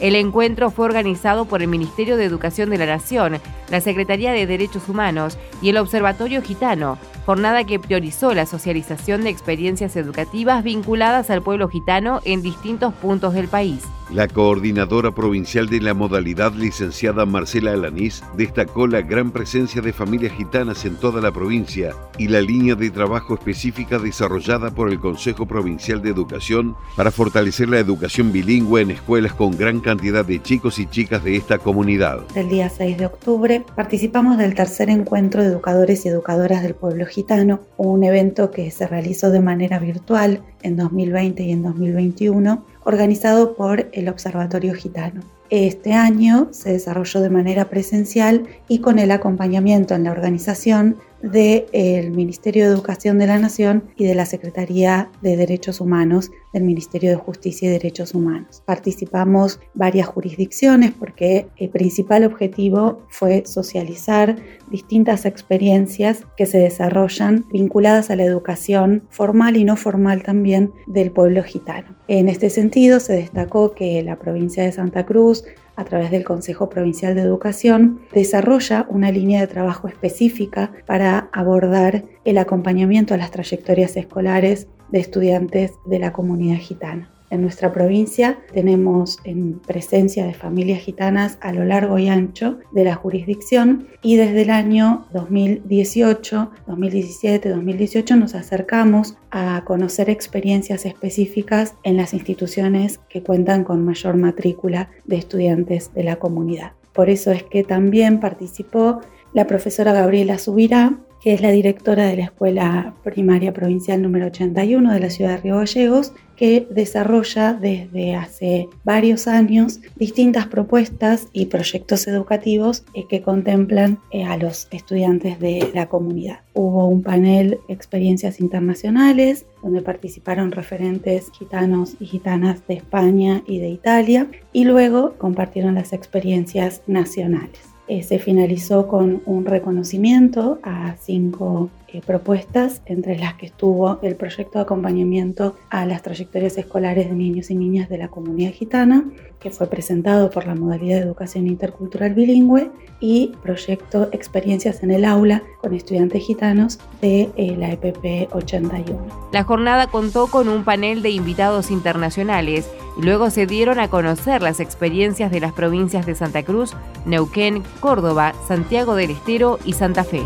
El 0.00 0.14
encuentro 0.14 0.70
fue 0.70 0.86
organizado 0.86 1.44
por 1.44 1.60
el 1.60 1.68
Ministerio 1.68 2.16
de 2.16 2.24
Educación 2.24 2.70
de 2.70 2.78
la 2.78 2.86
Nación, 2.86 3.38
la 3.70 3.82
Secretaría 3.82 4.32
de 4.32 4.46
Derechos 4.46 4.88
Humanos 4.88 5.36
y 5.60 5.68
el 5.68 5.76
Observatorio 5.76 6.40
Gitano, 6.40 6.96
jornada 7.24 7.64
que 7.64 7.78
priorizó 7.78 8.34
la 8.34 8.46
socialización 8.46 9.24
de 9.24 9.30
experiencias 9.30 9.96
educativas 9.96 10.62
vinculadas 10.62 11.30
al 11.30 11.42
pueblo 11.42 11.68
gitano 11.68 12.20
en 12.24 12.42
distintos 12.42 12.92
puntos 12.94 13.34
del 13.34 13.48
país. 13.48 13.82
La 14.12 14.28
coordinadora 14.28 15.12
provincial 15.12 15.66
de 15.66 15.80
la 15.80 15.94
modalidad 15.94 16.52
licenciada 16.52 17.24
Marcela 17.24 17.72
Alanís 17.72 18.22
destacó 18.36 18.86
la 18.86 19.00
gran 19.00 19.30
presencia 19.30 19.80
de 19.80 19.94
familias 19.94 20.34
gitanas 20.34 20.84
en 20.84 20.96
toda 20.96 21.22
la 21.22 21.32
provincia 21.32 21.94
y 22.18 22.28
la 22.28 22.42
línea 22.42 22.74
de 22.74 22.90
trabajo 22.90 23.34
específica 23.34 23.98
desarrollada 23.98 24.70
por 24.70 24.90
el 24.90 25.00
Consejo 25.00 25.46
Provincial 25.46 26.02
de 26.02 26.10
Educación 26.10 26.76
para 26.96 27.10
fortalecer 27.10 27.70
la 27.70 27.78
educación 27.78 28.30
bilingüe 28.30 28.82
en 28.82 28.90
escuelas 28.90 29.32
con 29.32 29.56
gran 29.56 29.80
cantidad 29.80 30.24
de 30.24 30.42
chicos 30.42 30.78
y 30.78 30.86
chicas 30.86 31.24
de 31.24 31.36
esta 31.36 31.56
comunidad. 31.58 32.20
El 32.34 32.50
día 32.50 32.68
6 32.68 32.98
de 32.98 33.06
octubre 33.06 33.64
participamos 33.74 34.36
del 34.36 34.54
tercer 34.54 34.90
encuentro 34.90 35.42
de 35.42 35.48
educadores 35.48 36.04
y 36.04 36.10
educadoras 36.10 36.62
del 36.62 36.74
pueblo 36.74 37.06
gitano, 37.14 37.60
un 37.76 38.02
evento 38.02 38.50
que 38.50 38.70
se 38.72 38.88
realizó 38.88 39.30
de 39.30 39.40
manera 39.40 39.78
virtual 39.78 40.42
en 40.62 40.76
2020 40.76 41.44
y 41.44 41.52
en 41.52 41.62
2021 41.62 42.64
organizado 42.82 43.54
por 43.54 43.88
el 43.92 44.08
Observatorio 44.08 44.74
Gitano. 44.74 45.22
Este 45.48 45.92
año 45.92 46.48
se 46.50 46.72
desarrolló 46.72 47.20
de 47.20 47.30
manera 47.30 47.66
presencial 47.70 48.48
y 48.66 48.80
con 48.80 48.98
el 48.98 49.12
acompañamiento 49.12 49.94
en 49.94 50.04
la 50.04 50.10
organización 50.10 50.96
del 51.32 52.10
Ministerio 52.12 52.66
de 52.66 52.74
Educación 52.74 53.18
de 53.18 53.26
la 53.26 53.38
Nación 53.38 53.84
y 53.96 54.04
de 54.04 54.14
la 54.14 54.26
Secretaría 54.26 55.10
de 55.22 55.36
Derechos 55.36 55.80
Humanos 55.80 56.30
del 56.52 56.64
Ministerio 56.64 57.10
de 57.10 57.16
Justicia 57.16 57.68
y 57.68 57.72
Derechos 57.72 58.14
Humanos. 58.14 58.62
Participamos 58.66 59.58
varias 59.74 60.06
jurisdicciones 60.06 60.92
porque 60.92 61.46
el 61.56 61.70
principal 61.70 62.24
objetivo 62.24 63.06
fue 63.08 63.44
socializar 63.46 64.36
distintas 64.70 65.24
experiencias 65.24 66.24
que 66.36 66.46
se 66.46 66.58
desarrollan 66.58 67.46
vinculadas 67.50 68.10
a 68.10 68.16
la 68.16 68.24
educación 68.24 69.04
formal 69.08 69.56
y 69.56 69.64
no 69.64 69.76
formal 69.76 70.22
también 70.22 70.72
del 70.86 71.10
pueblo 71.10 71.42
gitano. 71.42 71.96
En 72.06 72.28
este 72.28 72.50
sentido, 72.50 73.00
se 73.00 73.14
destacó 73.14 73.72
que 73.72 74.02
la 74.02 74.18
provincia 74.18 74.62
de 74.62 74.72
Santa 74.72 75.06
Cruz 75.06 75.44
a 75.76 75.84
través 75.84 76.10
del 76.10 76.24
Consejo 76.24 76.68
Provincial 76.68 77.14
de 77.14 77.22
Educación, 77.22 78.00
desarrolla 78.12 78.86
una 78.88 79.10
línea 79.10 79.40
de 79.40 79.46
trabajo 79.46 79.88
específica 79.88 80.72
para 80.86 81.28
abordar 81.32 82.04
el 82.24 82.38
acompañamiento 82.38 83.14
a 83.14 83.16
las 83.16 83.30
trayectorias 83.30 83.96
escolares 83.96 84.68
de 84.90 85.00
estudiantes 85.00 85.72
de 85.86 85.98
la 85.98 86.12
comunidad 86.12 86.58
gitana. 86.58 87.13
En 87.30 87.42
nuestra 87.42 87.72
provincia 87.72 88.38
tenemos 88.52 89.18
en 89.24 89.58
presencia 89.58 90.26
de 90.26 90.34
familias 90.34 90.80
gitanas 90.80 91.38
a 91.40 91.52
lo 91.52 91.64
largo 91.64 91.98
y 91.98 92.08
ancho 92.08 92.58
de 92.72 92.84
la 92.84 92.94
jurisdicción 92.94 93.88
y 94.02 94.16
desde 94.16 94.42
el 94.42 94.50
año 94.50 95.06
2018, 95.12 96.50
2017, 96.66 97.48
2018 97.48 98.16
nos 98.16 98.34
acercamos 98.34 99.16
a 99.30 99.62
conocer 99.64 100.10
experiencias 100.10 100.86
específicas 100.86 101.74
en 101.82 101.96
las 101.96 102.14
instituciones 102.14 103.00
que 103.08 103.22
cuentan 103.22 103.64
con 103.64 103.84
mayor 103.84 104.16
matrícula 104.16 104.90
de 105.04 105.16
estudiantes 105.16 105.92
de 105.94 106.04
la 106.04 106.16
comunidad. 106.16 106.72
Por 106.92 107.10
eso 107.10 107.32
es 107.32 107.42
que 107.42 107.64
también 107.64 108.20
participó 108.20 109.00
la 109.32 109.46
profesora 109.48 109.92
Gabriela 109.92 110.38
Subirá, 110.38 110.96
que 111.24 111.32
es 111.32 111.40
la 111.40 111.52
directora 111.52 112.04
de 112.04 112.16
la 112.16 112.24
Escuela 112.24 112.94
Primaria 113.02 113.54
Provincial 113.54 114.02
número 114.02 114.26
81 114.26 114.92
de 114.92 115.00
la 115.00 115.08
ciudad 115.08 115.30
de 115.30 115.36
Río 115.38 115.56
Gallegos, 115.56 116.12
que 116.36 116.66
desarrolla 116.68 117.54
desde 117.54 118.14
hace 118.14 118.68
varios 118.84 119.26
años 119.26 119.80
distintas 119.96 120.48
propuestas 120.48 121.28
y 121.32 121.46
proyectos 121.46 122.06
educativos 122.08 122.84
eh, 122.92 123.06
que 123.08 123.22
contemplan 123.22 124.00
eh, 124.10 124.24
a 124.24 124.36
los 124.36 124.68
estudiantes 124.70 125.40
de 125.40 125.70
la 125.72 125.88
comunidad. 125.88 126.40
Hubo 126.52 126.88
un 126.88 127.02
panel 127.02 127.58
Experiencias 127.68 128.38
Internacionales, 128.38 129.46
donde 129.62 129.80
participaron 129.80 130.52
referentes 130.52 131.30
gitanos 131.30 131.96
y 132.00 132.04
gitanas 132.04 132.66
de 132.66 132.74
España 132.74 133.42
y 133.46 133.60
de 133.60 133.70
Italia, 133.70 134.28
y 134.52 134.64
luego 134.64 135.14
compartieron 135.16 135.76
las 135.76 135.94
experiencias 135.94 136.82
nacionales. 136.86 137.73
Eh, 137.86 138.02
se 138.02 138.18
finalizó 138.18 138.88
con 138.88 139.22
un 139.26 139.44
reconocimiento 139.44 140.58
a 140.62 140.96
cinco 140.96 141.70
eh, 141.94 142.02
propuestas, 142.04 142.82
entre 142.86 143.16
las 143.16 143.34
que 143.34 143.46
estuvo 143.46 144.00
el 144.02 144.16
proyecto 144.16 144.58
de 144.58 144.64
acompañamiento 144.64 145.54
a 145.70 145.86
las 145.86 146.02
trayectorias 146.02 146.58
escolares 146.58 147.08
de 147.08 147.14
niños 147.14 147.50
y 147.50 147.54
niñas 147.54 147.88
de 147.88 147.98
la 147.98 148.08
comunidad 148.08 148.52
gitana, 148.52 149.04
que 149.38 149.50
fue 149.50 149.68
presentado 149.68 150.30
por 150.30 150.46
la 150.46 150.56
modalidad 150.56 150.96
de 150.96 151.02
educación 151.02 151.46
intercultural 151.46 152.14
bilingüe, 152.14 152.70
y 152.98 153.32
proyecto 153.42 154.08
Experiencias 154.12 154.82
en 154.82 154.90
el 154.90 155.04
aula 155.04 155.42
con 155.60 155.74
estudiantes 155.74 156.24
gitanos 156.24 156.78
de 157.00 157.30
eh, 157.36 157.54
la 157.56 157.70
EPP 157.70 158.34
81. 158.34 159.30
La 159.32 159.44
jornada 159.44 159.86
contó 159.88 160.26
con 160.26 160.48
un 160.48 160.64
panel 160.64 161.02
de 161.02 161.10
invitados 161.10 161.70
internacionales 161.70 162.68
y 162.98 163.02
luego 163.02 163.30
se 163.30 163.46
dieron 163.46 163.78
a 163.78 163.88
conocer 163.88 164.42
las 164.42 164.58
experiencias 164.58 165.30
de 165.30 165.40
las 165.40 165.52
provincias 165.52 166.06
de 166.06 166.14
Santa 166.14 166.42
Cruz, 166.42 166.74
Neuquén, 167.04 167.62
Córdoba, 167.80 168.34
Santiago 168.48 168.94
del 168.94 169.10
Estero 169.10 169.58
y 169.64 169.74
Santa 169.74 170.04
Fe. 170.04 170.22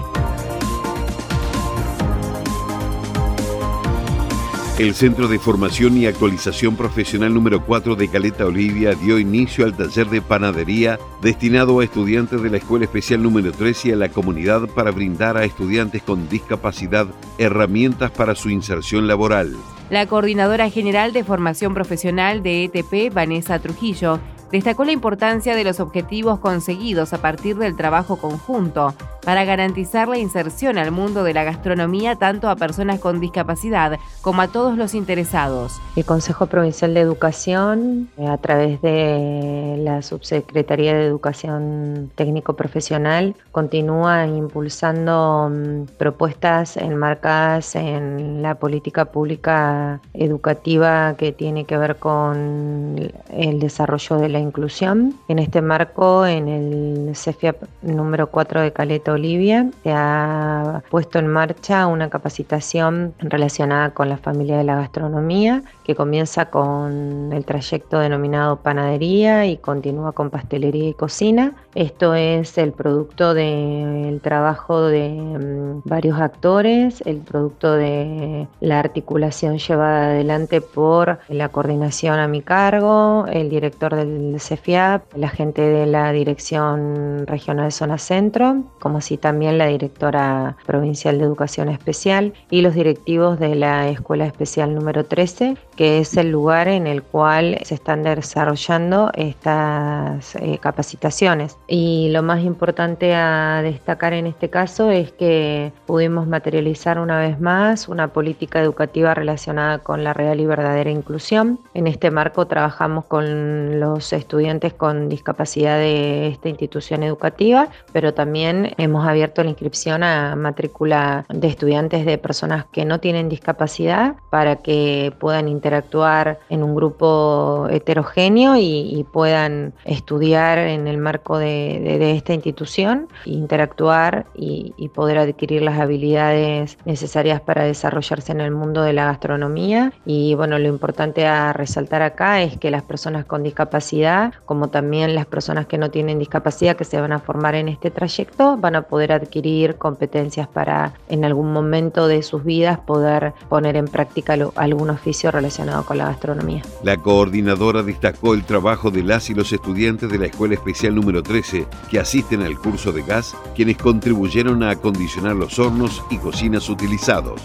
El 4.79 4.95
Centro 4.95 5.27
de 5.27 5.41
Formación 5.41 5.97
y 5.97 6.07
Actualización 6.07 6.77
Profesional 6.77 7.35
número 7.35 7.65
4 7.67 7.97
de 7.97 8.07
Caleta 8.07 8.47
Olivia 8.47 8.95
dio 8.95 9.19
inicio 9.19 9.65
al 9.65 9.77
taller 9.77 10.09
de 10.09 10.23
panadería 10.23 11.01
destinado 11.21 11.81
a 11.81 11.85
estudiantes 11.85 12.41
de 12.41 12.49
la 12.49 12.59
Escuela 12.59 12.85
Especial 12.85 13.21
número 13.21 13.51
3 13.51 13.87
y 13.87 13.91
a 13.91 13.97
la 13.97 14.09
comunidad 14.11 14.69
para 14.69 14.93
brindar 14.93 15.37
a 15.37 15.43
estudiantes 15.43 16.01
con 16.05 16.29
discapacidad 16.29 17.09
herramientas 17.39 18.13
para 18.13 18.37
su 18.37 18.51
inserción 18.51 19.09
laboral. 19.09 19.57
La 19.91 20.07
coordinadora 20.07 20.71
general 20.71 21.13
de 21.13 21.25
formación 21.25 21.75
profesional 21.75 22.45
de 22.45 22.63
ETP, 22.63 23.13
Vanessa 23.13 23.59
Trujillo, 23.59 24.21
destacó 24.53 24.85
la 24.85 24.93
importancia 24.93 25.57
de 25.57 25.65
los 25.65 25.81
objetivos 25.81 26.39
conseguidos 26.39 27.13
a 27.13 27.21
partir 27.21 27.57
del 27.57 27.75
trabajo 27.75 28.17
conjunto 28.17 28.95
para 29.29 29.45
garantizar 29.45 30.09
la 30.09 30.17
inserción 30.17 30.79
al 30.79 30.91
mundo 30.91 31.23
de 31.23 31.35
la 31.35 31.45
gastronomía 31.45 32.17
tanto 32.17 32.49
a 32.49 32.57
personas 32.57 32.99
con 32.99 33.21
discapacidad 33.21 33.99
como 34.23 34.41
a 34.41 34.49
todos 34.49 34.79
los 34.79 34.95
interesados. 34.95 35.83
El 35.97 36.07
Consejo 36.07 36.47
Provincial 36.47 36.95
de 36.95 37.01
Educación, 37.01 38.09
eh, 38.17 38.27
a 38.27 38.39
través 38.39 38.81
de 38.81 39.77
la 39.85 40.01
Subsecretaría 40.01 40.95
de 40.95 41.05
Educación 41.05 42.11
Técnico 42.15 42.55
Profesional, 42.55 43.35
continúa 43.53 44.27
impulsando 44.27 45.51
mm, 45.53 45.99
propuestas 45.99 46.79
enmarcadas 46.79 47.77
en 47.77 48.41
la 48.41 48.55
política 48.55 49.05
pública 49.05 50.01
educativa 50.15 51.17
que 51.19 51.33
tiene 51.33 51.67
que 51.67 51.77
ver 51.77 51.97
con 51.97 53.13
el 53.31 53.61
desarrollo 53.61 54.17
de 54.17 54.31
la 54.31 54.39
inclusión. 54.39 55.17
En 55.29 55.39
este 55.39 55.61
marco, 55.61 56.25
en 56.25 56.49
el 56.49 57.15
CEFIAP 57.15 57.57
número 57.83 58.29
4 58.29 58.63
de 58.63 58.73
Caleta 58.73 59.18
Olivia, 59.19 59.69
ha 59.87 60.83
puesto 60.91 61.19
en 61.19 61.27
marcha 61.27 61.87
una 61.87 62.09
capacitación 62.09 63.15
relacionada 63.19 63.91
con 63.91 64.09
la 64.09 64.17
familia 64.17 64.57
de 64.57 64.65
la 64.65 64.77
gastronomía, 64.77 65.63
que 65.85 65.95
comienza 65.95 66.47
con 66.47 67.33
el 67.33 67.45
trayecto 67.45 67.99
denominado 67.99 68.57
panadería 68.57 69.47
y 69.47 69.57
continúa 69.57 70.13
con 70.13 70.31
pastelería 70.31 70.91
y 70.91 70.95
cocina. 70.95 71.55
Esto 71.75 72.15
es 72.15 72.59
el 72.59 72.73
producto 72.73 73.35
del 73.35 74.21
trabajo 74.21 74.83
de 74.83 75.09
mm, 75.11 75.83
varios 75.85 76.21
actores, 76.21 77.03
el 77.07 77.19
producto 77.19 77.73
de 77.73 78.47
la 78.61 78.79
articulación 78.79 79.59
llevada 79.59 80.07
adelante 80.09 80.61
por 80.61 81.19
la 81.29 81.49
coordinación 81.49 82.19
a 82.19 82.29
mi 82.29 82.43
cargo, 82.43 83.27
el 83.31 83.49
director 83.49 83.95
del 83.95 84.41
CEFIAP, 84.41 85.17
la 85.17 85.29
gente 85.29 85.63
de 85.63 85.87
la 85.87 86.13
Dirección 86.13 87.27
Regional 87.27 87.73
Zona 87.73 87.99
Centro, 87.99 88.63
como 88.79 89.01
así 89.09 89.17
también 89.17 89.57
la 89.57 89.69
directora 89.69 90.59
provincial 90.67 91.17
de 91.17 91.25
Educación 91.25 91.71
Especial 91.71 92.35
y 92.51 92.61
los 92.61 92.75
directivos 92.75 93.39
de 93.39 93.55
la 93.55 93.89
Escuela 93.89 94.27
Especial 94.27 94.75
número 94.75 95.07
13, 95.07 95.57
que 95.77 96.01
es 96.01 96.15
el 96.19 96.31
lugar 96.31 96.69
en 96.69 96.87
el 96.87 97.03
cual 97.03 97.59
se 97.63 97.75
están 97.75 98.03
desarrollando 98.03 99.11
estas 99.15 100.37
eh, 100.37 100.59
capacitaciones. 100.61 101.57
Y 101.67 102.11
lo 102.11 102.23
más 102.23 102.45
importante 102.45 103.15
a 103.15 103.63
destacar 103.63 104.13
en 104.13 104.27
este 104.27 104.51
caso 104.51 104.91
es 104.91 105.11
que 105.13 105.73
pudimos 105.87 106.27
materializar 106.27 106.99
una 106.99 107.19
vez 107.19 107.41
más 107.41 107.89
una 107.89 108.09
política 108.09 108.61
educativa 108.61 109.15
relacionada 109.15 109.79
con 109.79 110.05
la 110.05 110.13
real 110.13 110.39
y 110.39 110.45
verdadera 110.45 110.91
inclusión. 110.91 111.61
En 111.73 111.87
este 111.87 112.11
marco 112.11 112.47
trabajamos 112.47 113.07
con 113.07 113.81
los 113.81 114.13
estudiantes 114.13 114.75
con 114.75 115.09
discapacidad 115.09 115.79
de 115.79 116.29
esta 116.29 116.51
institución 116.51 117.03
educativa, 117.03 117.71
pero 117.95 118.13
también 118.13 118.75
en 118.77 118.88
hemos 118.89 119.07
abierto 119.07 119.43
la 119.45 119.51
inscripción 119.51 120.03
a 120.03 120.35
matrícula 120.35 121.25
de 121.29 121.49
estudiantes 121.49 122.05
de 122.05 122.19
personas 122.19 122.65
que 122.73 122.85
no 122.85 123.01
tienen 123.01 123.29
discapacidad 123.29 124.17
para 124.31 124.57
que 124.57 125.13
puedan 125.19 125.49
interactuar 125.49 126.41
en 126.49 126.63
un 126.63 126.75
grupo 126.75 127.69
heterogéneo 127.71 128.57
y, 128.57 129.07
puedan 129.13 129.73
estudiar 129.85 130.59
en 130.59 130.87
el 130.87 130.99
marco 130.99 131.39
de, 131.39 132.15
esta 132.15 132.35
institución, 132.35 133.09
interactuar 133.25 134.27
y, 134.35 134.75
y 134.77 134.89
poder 134.89 135.19
adquirir 135.19 135.63
las 135.63 135.79
habilidades 135.79 136.77
necesarias 136.85 137.41
para 137.41 137.65
desarrollarse 137.65 138.33
en 138.33 138.41
el 138.41 138.51
mundo 138.51 138.83
de 138.83 138.93
la 138.93 139.07
gastronomía. 139.07 139.93
Y 140.05 140.35
bueno, 140.35 140.59
lo 140.59 140.69
importante 140.69 141.27
a 141.27 141.53
resaltar 141.53 142.03
acá 142.03 142.43
es 142.43 142.59
que 142.59 142.71
las 142.71 142.83
personas 142.83 143.25
con 143.25 143.43
discapacidad, 143.43 144.35
como 144.45 144.69
también 144.69 145.15
las 145.15 145.27
personas 145.27 145.67
que 145.67 145.79
no 145.79 145.91
tienen 145.91 146.19
discapacidad 146.19 146.77
que 146.77 146.85
se 146.85 147.01
van 147.01 147.13
a 147.13 147.21
formar 147.21 147.55
en 147.55 147.69
este 147.69 147.91
trayecto, 147.91 148.57
van 148.57 148.77
a 148.77 148.78
poder 148.83 149.13
adquirir 149.13 149.77
competencias 149.77 150.49
para 150.49 150.95
en 151.09 151.25
algún 151.25 151.53
momento 151.53 152.09
de 152.09 152.23
sus 152.23 152.45
vidas 152.45 152.79
poder 152.79 153.33
poner 153.49 153.77
en 153.77 153.87
práctica 153.87 154.37
algún 154.57 154.91
oficio 154.91 155.31
relacionado 155.31 155.85
con 155.85 155.99
la 155.99 156.07
gastronomía. 156.07 156.63
La 156.83 156.97
coordinadora 156.97 157.83
destacó 157.83 158.35
el 158.35 158.45
trabajo 158.45 158.91
de 158.91 159.03
las 159.03 159.31
y 159.31 159.35
los 159.35 159.53
estudiantes 159.53 160.11
de 160.11 160.19
la 160.19 160.27
Escuela 160.27 160.55
Especial 160.55 160.95
número 160.95 161.23
13 161.23 161.67
que 161.91 161.99
asisten 161.99 162.43
al 162.43 162.59
curso 162.59 162.93
de 162.93 163.03
gas, 163.03 163.37
quienes 163.55 163.77
contribuyeron 163.77 164.63
a 164.63 164.71
acondicionar 164.71 165.37
los 165.37 165.59
hornos 165.59 166.03
y 166.11 166.19
cocinas 166.19 166.69
utilizados. 166.69 167.41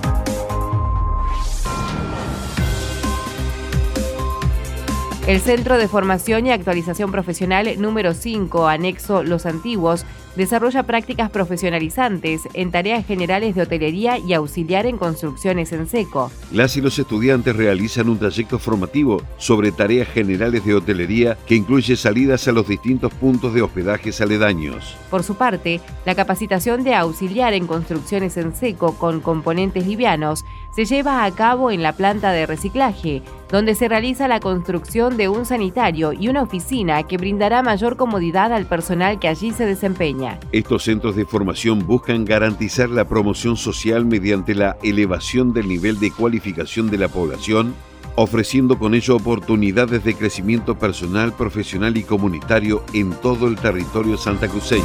El 5.25 5.39
Centro 5.39 5.77
de 5.77 5.87
Formación 5.87 6.47
y 6.47 6.51
Actualización 6.51 7.09
Profesional 7.09 7.79
número 7.79 8.13
5, 8.13 8.67
anexo 8.67 9.23
Los 9.23 9.45
Antiguos, 9.45 10.05
desarrolla 10.35 10.83
prácticas 10.83 11.29
profesionalizantes 11.29 12.41
en 12.53 12.71
tareas 12.71 13.05
generales 13.05 13.55
de 13.55 13.61
hotelería 13.63 14.17
y 14.17 14.33
auxiliar 14.33 14.85
en 14.85 14.97
construcciones 14.97 15.71
en 15.71 15.87
seco. 15.87 16.31
Las 16.51 16.77
y 16.77 16.81
los 16.81 16.97
estudiantes 16.99 17.55
realizan 17.55 18.09
un 18.09 18.17
trayecto 18.17 18.59
formativo 18.59 19.21
sobre 19.37 19.71
tareas 19.71 20.07
generales 20.07 20.65
de 20.65 20.75
hotelería 20.75 21.37
que 21.47 21.55
incluye 21.55 21.95
salidas 21.95 22.47
a 22.47 22.51
los 22.51 22.67
distintos 22.67 23.13
puntos 23.13 23.53
de 23.53 23.61
hospedajes 23.61 24.21
aledaños. 24.21 24.95
Por 25.09 25.23
su 25.23 25.35
parte, 25.35 25.79
la 26.05 26.15
capacitación 26.15 26.83
de 26.83 26.95
auxiliar 26.95 27.53
en 27.53 27.67
construcciones 27.67 28.37
en 28.37 28.55
seco 28.55 28.95
con 28.97 29.21
componentes 29.21 29.85
livianos 29.85 30.43
se 30.75 30.85
lleva 30.85 31.23
a 31.23 31.31
cabo 31.31 31.69
en 31.69 31.83
la 31.83 31.93
planta 31.93 32.31
de 32.31 32.47
reciclaje, 32.47 33.21
donde 33.49 33.75
se 33.75 33.87
realiza 33.87 34.27
la 34.27 34.39
construcción 34.39 35.17
de 35.17 35.29
un 35.29 35.45
sanitario 35.45 36.13
y 36.13 36.29
una 36.29 36.41
oficina 36.41 37.03
que 37.03 37.17
brindará 37.17 37.61
mayor 37.61 37.95
comodidad 37.95 38.51
al 38.51 38.65
personal 38.65 39.19
que 39.19 39.27
allí 39.27 39.51
se 39.51 39.65
desempeña. 39.65 40.22
Estos 40.51 40.83
centros 40.83 41.15
de 41.15 41.25
formación 41.25 41.85
buscan 41.85 42.25
garantizar 42.25 42.89
la 42.89 43.07
promoción 43.07 43.57
social 43.57 44.05
mediante 44.05 44.55
la 44.55 44.77
elevación 44.83 45.53
del 45.53 45.67
nivel 45.67 45.99
de 45.99 46.11
cualificación 46.11 46.89
de 46.89 46.97
la 46.97 47.07
población, 47.07 47.73
ofreciendo 48.15 48.77
con 48.77 48.93
ello 48.93 49.15
oportunidades 49.15 50.03
de 50.03 50.15
crecimiento 50.15 50.77
personal, 50.77 51.33
profesional 51.33 51.97
y 51.97 52.03
comunitario 52.03 52.83
en 52.93 53.11
todo 53.11 53.47
el 53.47 53.55
territorio 53.55 54.17
santacruceño. 54.17 54.83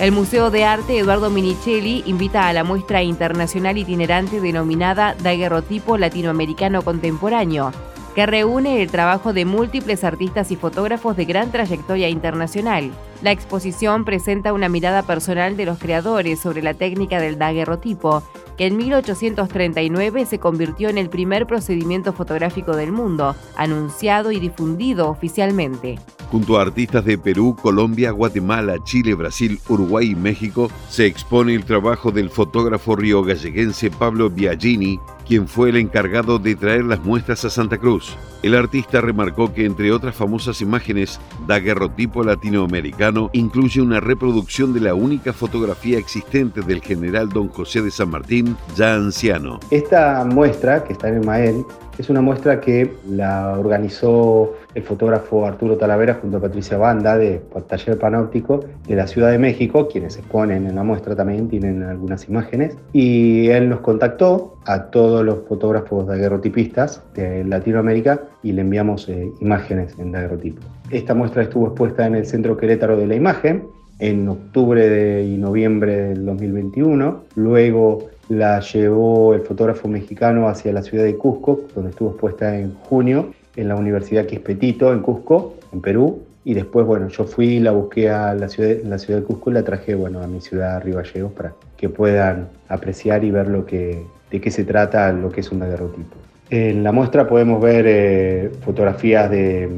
El 0.00 0.10
Museo 0.10 0.50
de 0.50 0.64
Arte 0.64 0.98
Eduardo 0.98 1.30
Minicelli 1.30 2.02
invita 2.06 2.48
a 2.48 2.52
la 2.52 2.64
muestra 2.64 3.04
internacional 3.04 3.78
itinerante 3.78 4.40
denominada 4.40 5.14
Daguerrotipo 5.14 5.96
Latinoamericano 5.96 6.82
Contemporáneo, 6.82 7.70
que 8.14 8.26
reúne 8.26 8.82
el 8.82 8.90
trabajo 8.90 9.32
de 9.32 9.44
múltiples 9.44 10.04
artistas 10.04 10.50
y 10.50 10.56
fotógrafos 10.56 11.16
de 11.16 11.24
gran 11.24 11.50
trayectoria 11.50 12.08
internacional. 12.08 12.90
La 13.22 13.30
exposición 13.30 14.04
presenta 14.04 14.52
una 14.52 14.68
mirada 14.68 15.02
personal 15.02 15.56
de 15.56 15.64
los 15.64 15.78
creadores 15.78 16.40
sobre 16.40 16.62
la 16.62 16.74
técnica 16.74 17.20
del 17.20 17.38
daguerrotipo, 17.38 18.22
que 18.56 18.66
en 18.66 18.76
1839 18.76 20.26
se 20.26 20.38
convirtió 20.38 20.88
en 20.88 20.98
el 20.98 21.08
primer 21.08 21.46
procedimiento 21.46 22.12
fotográfico 22.12 22.76
del 22.76 22.92
mundo, 22.92 23.34
anunciado 23.56 24.32
y 24.32 24.40
difundido 24.40 25.08
oficialmente. 25.08 25.98
Junto 26.30 26.58
a 26.58 26.62
artistas 26.62 27.04
de 27.04 27.18
Perú, 27.18 27.56
Colombia, 27.60 28.10
Guatemala, 28.10 28.82
Chile, 28.84 29.14
Brasil, 29.14 29.60
Uruguay 29.68 30.10
y 30.10 30.14
México, 30.14 30.70
se 30.88 31.06
expone 31.06 31.54
el 31.54 31.64
trabajo 31.64 32.10
del 32.10 32.30
fotógrafo 32.30 32.96
río-galleguense 32.96 33.90
Pablo 33.90 34.30
Biagini, 34.30 34.98
quien 35.26 35.48
fue 35.48 35.70
el 35.70 35.76
encargado 35.76 36.38
de 36.38 36.54
traer 36.54 36.84
las 36.84 37.00
muestras 37.00 37.44
a 37.44 37.50
Santa 37.50 37.78
Cruz. 37.78 38.16
El 38.42 38.56
artista 38.56 39.00
remarcó 39.00 39.54
que 39.54 39.64
entre 39.64 39.92
otras 39.92 40.16
famosas 40.16 40.60
imágenes, 40.60 41.20
daguerrotipo 41.46 42.24
latinoamericano 42.24 43.30
incluye 43.32 43.80
una 43.80 44.00
reproducción 44.00 44.72
de 44.72 44.80
la 44.80 44.94
única 44.94 45.32
fotografía 45.32 45.98
existente 45.98 46.62
del 46.62 46.82
general 46.82 47.28
don 47.28 47.48
José 47.48 47.82
de 47.82 47.90
San 47.90 48.10
Martín, 48.10 48.56
ya 48.76 48.94
anciano. 48.94 49.60
Esta 49.70 50.24
muestra, 50.24 50.82
que 50.82 50.92
está 50.94 51.08
en 51.08 51.16
el 51.16 51.26
Mael, 51.26 51.64
es 51.98 52.10
una 52.10 52.20
muestra 52.20 52.60
que 52.60 52.92
la 53.08 53.58
organizó 53.58 54.54
el 54.74 54.82
fotógrafo 54.82 55.46
Arturo 55.46 55.76
Talavera 55.76 56.14
junto 56.14 56.38
a 56.38 56.40
Patricia 56.40 56.78
Banda 56.78 57.18
de 57.18 57.40
Taller 57.68 57.98
Panóptico 57.98 58.64
de 58.86 58.96
la 58.96 59.06
Ciudad 59.06 59.30
de 59.30 59.38
México, 59.38 59.88
quienes 59.88 60.16
exponen 60.16 60.66
en 60.66 60.74
la 60.74 60.82
muestra 60.82 61.14
también 61.14 61.48
tienen 61.48 61.82
algunas 61.82 62.28
imágenes. 62.28 62.76
Y 62.92 63.48
él 63.48 63.68
nos 63.68 63.80
contactó 63.80 64.56
a 64.64 64.84
todos 64.84 65.24
los 65.24 65.40
fotógrafos 65.48 66.06
daguerrotipistas 66.06 67.02
de 67.14 67.44
Latinoamérica 67.44 68.20
y 68.42 68.52
le 68.52 68.62
enviamos 68.62 69.08
eh, 69.08 69.30
imágenes 69.40 69.94
en 69.98 70.12
daguerrotipo. 70.12 70.62
Esta 70.90 71.14
muestra 71.14 71.42
estuvo 71.42 71.66
expuesta 71.66 72.06
en 72.06 72.14
el 72.14 72.26
Centro 72.26 72.56
Querétaro 72.56 72.96
de 72.96 73.06
la 73.06 73.14
Imagen 73.14 73.64
en 73.98 74.28
octubre 74.28 75.22
y 75.22 75.36
noviembre 75.36 75.96
del 75.96 76.24
2021. 76.26 77.24
Luego 77.36 78.08
la 78.28 78.60
llevó 78.60 79.34
el 79.34 79.42
fotógrafo 79.42 79.88
mexicano 79.88 80.48
hacia 80.48 80.72
la 80.72 80.82
ciudad 80.82 81.04
de 81.04 81.16
Cusco, 81.16 81.62
donde 81.74 81.90
estuvo 81.90 82.10
expuesta 82.10 82.56
en 82.58 82.74
junio 82.74 83.32
en 83.56 83.68
la 83.68 83.76
Universidad 83.76 84.26
Quispetito, 84.26 84.92
en 84.92 85.00
Cusco, 85.00 85.54
en 85.72 85.80
Perú. 85.80 86.22
Y 86.44 86.54
después, 86.54 86.86
bueno, 86.86 87.08
yo 87.08 87.24
fui, 87.24 87.60
la 87.60 87.70
busqué 87.70 88.10
a 88.10 88.34
la 88.34 88.48
ciudad, 88.48 88.76
la 88.84 88.98
ciudad 88.98 89.20
de 89.20 89.26
Cusco 89.26 89.50
y 89.50 89.54
la 89.54 89.62
traje, 89.62 89.94
bueno, 89.94 90.20
a 90.22 90.26
mi 90.26 90.40
ciudad, 90.40 90.82
Río 90.82 91.00
para 91.30 91.52
que 91.76 91.88
puedan 91.88 92.48
apreciar 92.68 93.22
y 93.22 93.30
ver 93.30 93.48
lo 93.48 93.64
que, 93.64 94.02
de 94.30 94.40
qué 94.40 94.50
se 94.50 94.64
trata 94.64 95.12
lo 95.12 95.30
que 95.30 95.40
es 95.40 95.52
un 95.52 95.60
daguerrotipo. 95.60 96.16
En 96.50 96.82
la 96.82 96.92
muestra 96.92 97.26
podemos 97.28 97.62
ver 97.62 97.84
eh, 97.86 98.50
fotografías 98.64 99.30
de 99.30 99.68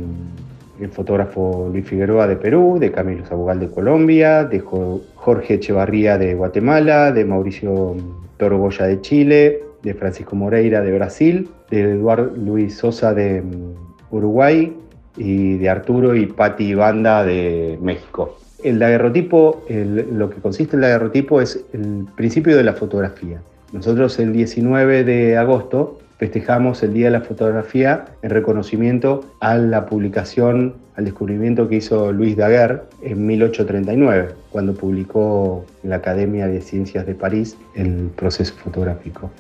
el 0.81 0.91
fotógrafo 0.91 1.69
Luis 1.71 1.87
Figueroa 1.87 2.27
de 2.27 2.37
Perú, 2.37 2.79
de 2.81 2.91
Camilo 2.91 3.25
Sabugal 3.27 3.61
de 3.61 3.69
Colombia, 3.69 4.45
de 4.45 4.61
Jorge 4.61 5.55
Echevarría 5.55 6.19
de 6.19 6.35
Guatemala, 6.35 7.13
de 7.13 7.25
Mauricio 7.25 7.97
Toro 8.37 8.59
Goya 8.59 8.87
de 8.87 9.01
Chile, 9.01 9.63
de 9.83 9.95
Francisco 9.95 10.35
Moreira 10.37 10.81
de 10.81 10.93
Brasil, 10.93 11.49
de 11.71 11.93
Eduardo 11.93 12.33
Luis 12.37 12.77
Sosa 12.77 13.15
de 13.15 13.43
mm, 13.43 14.15
Uruguay 14.15 14.77
y 15.17 15.59
de 15.59 15.69
Arturo 15.69 16.15
y 16.15 16.27
Pati 16.27 16.75
Banda 16.75 17.25
de 17.25 17.79
México. 17.81 18.39
El 18.63 18.79
daguerrotipo, 18.79 19.63
lo 19.69 20.31
que 20.31 20.41
consiste 20.41 20.75
en 20.77 20.83
el 20.83 20.89
daguerrotipo 20.89 21.41
es 21.41 21.65
el 21.75 22.07
principio 22.17 22.57
de 22.57 22.65
la 22.65 22.73
fotografía. 22.73 23.43
Nosotros 23.73 24.19
el 24.19 24.33
19 24.33 25.05
de 25.05 25.37
agosto 25.37 25.99
festejamos 26.25 26.83
el 26.83 26.95
Día 26.95 27.07
de 27.09 27.11
la 27.11 27.21
Fotografía 27.21 28.07
en 28.23 28.31
reconocimiento 28.31 29.27
a 29.41 29.59
la 29.59 29.85
publicación, 29.85 30.73
al 30.97 31.05
descubrimiento 31.05 31.69
que 31.69 31.77
hizo 31.77 32.13
Luis 32.13 32.35
Daguerre 32.35 32.81
en 33.03 33.27
1839, 33.27 34.31
cuando 34.51 34.73
publicó 34.73 35.67
en 35.83 35.91
la 35.91 35.97
Academia 35.97 36.47
de 36.47 36.63
Ciencias 36.63 37.05
de 37.05 37.15
París 37.15 37.59
el 37.75 38.11
proceso 38.17 38.55
fotográfico. 38.55 39.31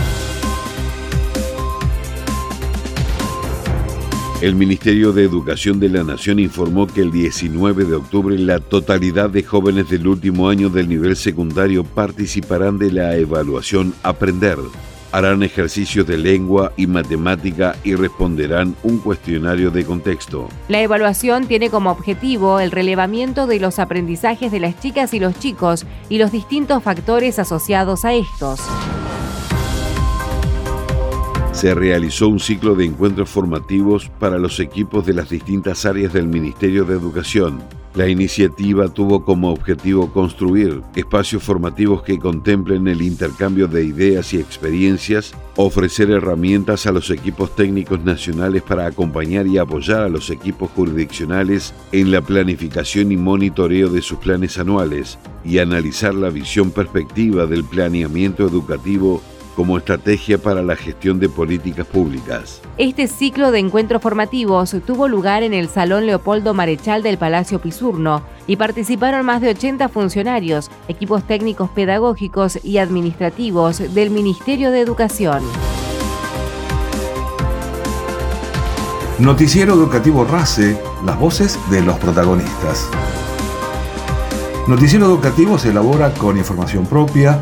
El 4.40 4.56
Ministerio 4.56 5.14
de 5.14 5.24
Educación 5.24 5.80
de 5.80 5.90
la 5.90 6.04
Nación 6.04 6.40
informó 6.40 6.86
que 6.86 7.02
el 7.02 7.12
19 7.12 7.86
de 7.86 7.96
octubre 7.96 8.38
la 8.38 8.60
totalidad 8.60 9.32
de 9.32 9.42
jóvenes 9.42 9.90
del 9.90 10.08
último 10.08 10.50
año 10.50 10.70
del 10.70 10.88
nivel 10.88 11.16
secundario 11.16 11.84
participarán 11.84 12.78
de 12.78 12.92
la 12.92 13.16
evaluación 13.16 13.96
Aprender 14.04 14.60
harán 15.12 15.44
ejercicios 15.44 16.06
de 16.08 16.18
lengua 16.18 16.74
y 16.78 16.88
matemática 16.88 17.76
y 17.84 17.96
responderán 17.96 18.76
un 18.84 19.00
cuestionario 19.00 19.72
de 19.72 19.86
contexto. 19.86 20.50
La 20.68 20.82
evaluación 20.82 21.48
tiene 21.48 21.70
como 21.70 21.92
objetivo 21.92 22.60
el 22.60 22.72
relevamiento 22.72 23.48
de 23.48 23.60
los 23.60 23.80
aprendizajes 23.80 24.52
de 24.52 24.60
las 24.60 24.80
chicas 24.80 25.14
y 25.14 25.20
los 25.20 25.38
chicos 25.40 25.86
y 26.10 26.18
los 26.18 26.32
distintos 26.32 26.84
factores 26.84 27.40
asociados 27.40 28.06
a 28.06 28.14
estos. 28.14 28.60
Se 31.52 31.74
realizó 31.74 32.28
un 32.28 32.40
ciclo 32.40 32.76
de 32.76 32.86
encuentros 32.86 33.30
formativos 33.30 34.12
para 34.20 34.38
los 34.38 34.60
equipos 34.60 35.08
de 35.08 35.14
las 35.14 35.30
distintas 35.30 35.86
áreas 35.88 36.14
del 36.14 36.28
Ministerio 36.28 36.86
de 36.86 36.94
Educación 36.94 37.64
la 37.98 38.08
iniciativa 38.08 38.88
tuvo 38.90 39.26
como 39.26 39.52
objetivo 39.52 40.14
construir 40.14 40.84
espacios 40.96 41.42
formativos 41.42 42.04
que 42.04 42.20
contemplen 42.20 42.88
el 42.88 43.02
intercambio 43.02 43.68
de 43.68 43.86
ideas 43.86 44.36
y 44.36 44.38
experiencias, 44.38 45.34
ofrecer 45.56 46.12
herramientas 46.12 46.86
a 46.86 46.92
los 46.92 47.10
equipos 47.10 47.56
técnicos 47.56 48.00
nacionales 48.06 48.62
para 48.62 48.86
acompañar 48.86 49.48
y 49.48 49.58
apoyar 49.58 50.02
a 50.02 50.10
los 50.10 50.30
equipos 50.30 50.70
jurisdiccionales 50.76 51.74
en 51.92 52.12
la 52.12 52.22
planificación 52.22 53.12
y 53.12 53.18
monitoreo 53.18 53.90
de 53.90 54.04
sus 54.04 54.20
planes 54.20 54.60
anuales 54.60 55.18
y 55.44 55.58
analizar 55.58 56.14
la 56.14 56.30
visión 56.30 56.70
perspectiva 56.70 57.48
del 57.48 57.64
planeamiento 57.64 58.46
educativo 58.46 59.24
como 59.58 59.80
estrategia 59.80 60.38
para 60.38 60.62
la 60.62 60.76
gestión 60.76 61.20
de 61.20 61.30
políticas 61.30 61.88
públicas. 61.88 62.62
Este 62.78 63.08
ciclo 63.08 63.50
de 63.50 63.58
encuentros 63.58 64.04
formativos 64.04 64.76
tuvo 64.86 65.08
lugar 65.08 65.42
en 65.42 65.56
el 65.56 65.68
Salón 65.68 66.06
Leopoldo 66.06 66.54
Marechal 66.54 67.02
del 67.02 67.18
Palacio 67.18 67.60
Pisurno 67.60 68.22
y 68.46 68.58
participaron 68.58 69.26
más 69.26 69.42
de 69.42 69.50
80 69.50 69.90
funcionarios, 69.90 70.70
equipos 70.88 71.24
técnicos 71.24 71.72
pedagógicos 71.72 72.64
y 72.64 72.78
administrativos 72.78 73.96
del 73.96 74.12
Ministerio 74.12 74.70
de 74.70 74.82
Educación. 74.82 75.42
Noticiero 79.18 79.74
Educativo 79.74 80.24
RACE, 80.24 80.78
las 81.04 81.20
voces 81.20 81.58
de 81.72 81.82
los 81.82 81.98
protagonistas. 81.98 82.88
Noticiero 84.68 85.08
Educativo 85.08 85.58
se 85.58 85.70
elabora 85.70 86.14
con 86.14 86.38
información 86.38 86.86
propia, 86.86 87.42